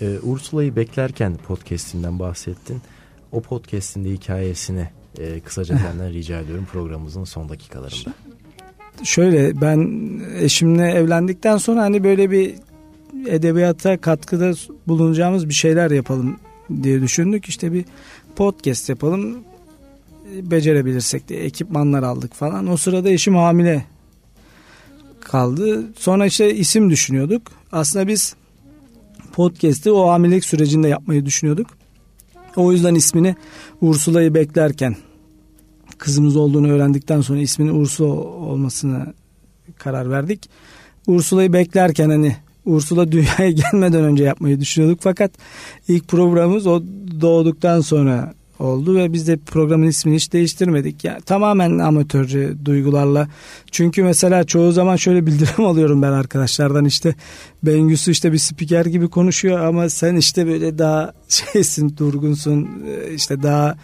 [0.00, 2.82] Ee, Ursula'yı beklerken podcastinden bahsettin.
[3.32, 4.88] O podcastin de hikayesini
[5.18, 8.14] e, kısaca senden rica ediyorum programımızın son dakikalarında.
[9.04, 10.10] Şöyle ben
[10.40, 12.54] eşimle evlendikten sonra hani böyle bir
[13.26, 14.52] edebiyata katkıda
[14.86, 16.36] bulunacağımız bir şeyler yapalım
[16.82, 17.46] diye düşündük.
[17.46, 17.84] İşte bir
[18.36, 19.44] podcast yapalım
[20.42, 22.66] becerebilirsek diye ekipmanlar aldık falan.
[22.66, 23.84] O sırada eşim hamile
[25.20, 25.84] kaldı.
[25.98, 27.42] Sonra işte isim düşünüyorduk.
[27.72, 28.36] Aslında biz
[29.32, 31.66] podcast'i o hamilelik sürecinde yapmayı düşünüyorduk.
[32.56, 33.36] O yüzden ismini
[33.80, 34.96] Ursula'yı beklerken
[35.98, 39.14] kızımız olduğunu öğrendikten sonra isminin Ursula olmasına
[39.78, 40.50] karar verdik.
[41.06, 45.30] Ursula'yı beklerken hani Ursula dünyaya gelmeden önce yapmayı düşünüyorduk fakat
[45.88, 46.82] ilk programımız o
[47.20, 51.04] doğduktan sonra oldu ve biz de programın ismini hiç değiştirmedik.
[51.04, 53.28] Yani tamamen amatörce duygularla.
[53.70, 57.14] Çünkü mesela çoğu zaman şöyle bildirim alıyorum ben arkadaşlardan işte
[57.62, 62.68] Bengüsü işte bir spiker gibi konuşuyor ama sen işte böyle daha şeysin, durgunsun,
[63.14, 63.76] işte daha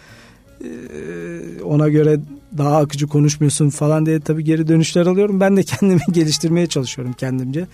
[1.63, 2.19] ona göre
[2.57, 5.39] daha akıcı konuşmuyorsun falan diye tabii geri dönüşler alıyorum.
[5.39, 7.67] Ben de kendimi geliştirmeye çalışıyorum kendimce.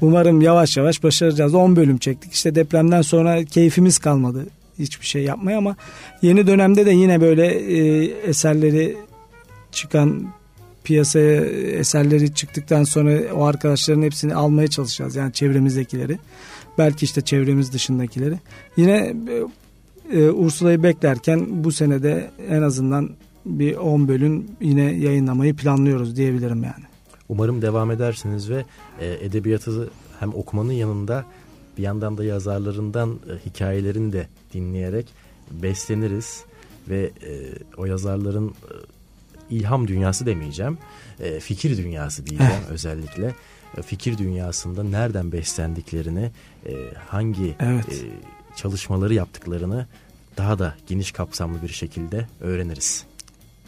[0.00, 1.54] Umarım yavaş yavaş başaracağız.
[1.54, 2.32] 10 bölüm çektik.
[2.32, 4.46] İşte depremden sonra keyfimiz kalmadı
[4.78, 5.76] hiçbir şey yapmaya ama
[6.22, 8.96] yeni dönemde de yine böyle e, eserleri
[9.72, 10.32] çıkan
[10.84, 11.44] piyasaya
[11.80, 15.16] eserleri çıktıktan sonra o arkadaşların hepsini almaya çalışacağız.
[15.16, 16.18] Yani çevremizdekileri.
[16.78, 18.38] Belki işte çevremiz dışındakileri.
[18.76, 19.14] Yine
[20.12, 23.10] e, Ursula'yı beklerken bu senede en azından
[23.46, 26.84] bir 10 bölüm yine yayınlamayı planlıyoruz diyebilirim yani.
[27.28, 28.64] Umarım devam edersiniz ve
[29.00, 31.24] e, edebiyatı hem okumanın yanında
[31.78, 35.06] bir yandan da yazarlarından e, hikayelerini de dinleyerek
[35.50, 36.44] besleniriz
[36.88, 38.52] ve e, o yazarların e,
[39.50, 40.78] ilham dünyası demeyeceğim,
[41.20, 43.34] e, fikir dünyası diyeceğim özellikle.
[43.78, 46.30] E, fikir dünyasında nereden beslendiklerini,
[46.66, 46.72] e,
[47.08, 47.88] hangi evet.
[47.88, 47.96] e,
[48.56, 49.86] çalışmaları yaptıklarını
[50.36, 53.04] daha da geniş kapsamlı bir şekilde öğreniriz.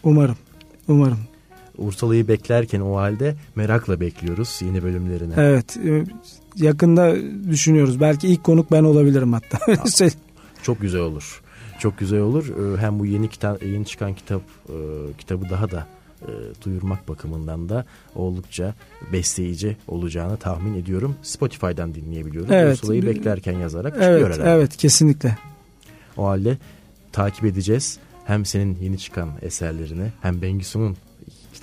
[0.03, 0.37] Umarım,
[0.89, 1.19] umarım.
[1.79, 5.35] Ursala'yı beklerken o halde merakla bekliyoruz yeni bölümlerini.
[5.37, 5.77] Evet,
[6.57, 7.17] yakında
[7.51, 8.01] düşünüyoruz.
[8.01, 9.59] Belki ilk konuk ben olabilirim hatta.
[10.63, 11.43] Çok güzel olur.
[11.79, 12.49] Çok güzel olur.
[12.49, 14.77] Ee, hem bu yeni kitap, yeni çıkan kitap e,
[15.19, 15.87] kitabı daha da
[16.23, 16.31] e,
[16.65, 17.85] duyurmak bakımından da
[18.15, 18.75] oldukça
[19.13, 21.17] besleyici olacağını tahmin ediyorum.
[21.23, 22.51] Spotify'dan dinleyebiliyoruz.
[22.53, 22.75] Evet.
[22.75, 24.51] Ursula'yı beklerken yazarak evet, çıkıyor herhalde.
[24.51, 25.39] Evet, kesinlikle.
[26.17, 26.59] O halde
[27.13, 27.99] takip edeceğiz.
[28.25, 30.97] Hem senin yeni çıkan eserlerini hem Bengisu'nun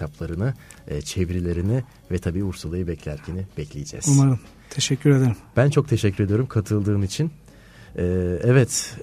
[0.02, 0.54] kitaplarını,
[0.88, 4.06] e, çevirilerini ve tabii Ursula'yı beklerkeni bekleyeceğiz.
[4.10, 4.39] Umarım.
[4.70, 5.36] Teşekkür ederim.
[5.58, 7.32] Ben çok teşekkür ediyorum katıldığın için.
[7.95, 8.04] Ee,
[8.43, 8.97] evet,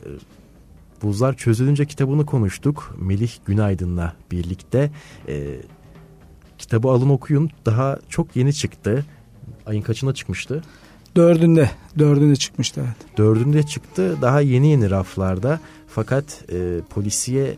[1.02, 2.96] Buzlar Çözülünce kitabını konuştuk.
[3.00, 4.90] Melih Günaydın'la birlikte.
[5.28, 5.60] Ee,
[6.58, 7.50] kitabı alın okuyun.
[7.66, 9.04] Daha çok yeni çıktı.
[9.66, 10.62] Ayın kaçına çıkmıştı?
[11.16, 11.70] Dördünde.
[11.98, 13.18] Dördünde çıkmıştı evet.
[13.18, 14.16] Dördünde çıktı.
[14.22, 15.60] Daha yeni yeni raflarda.
[15.88, 17.56] Fakat e, polisiye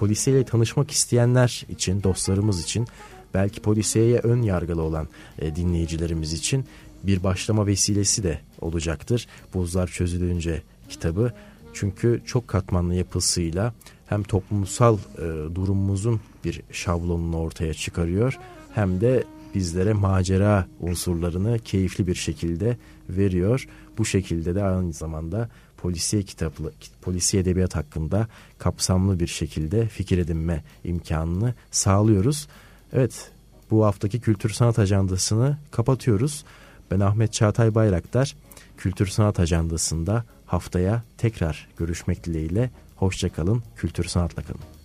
[0.00, 2.86] polisiyle tanışmak isteyenler için, dostlarımız için,
[3.34, 6.64] belki polisiyeye ön yargılı olan e, dinleyicilerimiz için
[7.02, 9.26] bir başlama vesilesi de olacaktır.
[9.54, 11.32] Buzlar çözülünce kitabı.
[11.74, 13.74] Çünkü çok katmanlı yapısıyla
[14.06, 15.20] hem toplumsal e,
[15.54, 18.38] durumumuzun bir şablonunu ortaya çıkarıyor
[18.74, 19.24] hem de
[19.54, 22.76] bizlere macera unsurlarını keyifli bir şekilde
[23.08, 23.68] veriyor.
[23.98, 25.48] Bu şekilde de aynı zamanda
[25.82, 26.72] polisiye kitaplı,
[27.02, 28.28] polisiye edebiyat hakkında
[28.58, 32.48] kapsamlı bir şekilde fikir edinme imkanını sağlıyoruz.
[32.92, 33.30] Evet
[33.70, 36.44] bu haftaki kültür sanat ajandasını kapatıyoruz.
[36.90, 38.36] Ben Ahmet Çağatay Bayraktar.
[38.76, 42.70] Kültür sanat ajandasında haftaya tekrar görüşmek dileğiyle.
[42.96, 44.79] Hoşçakalın, kültür sanatla kalın.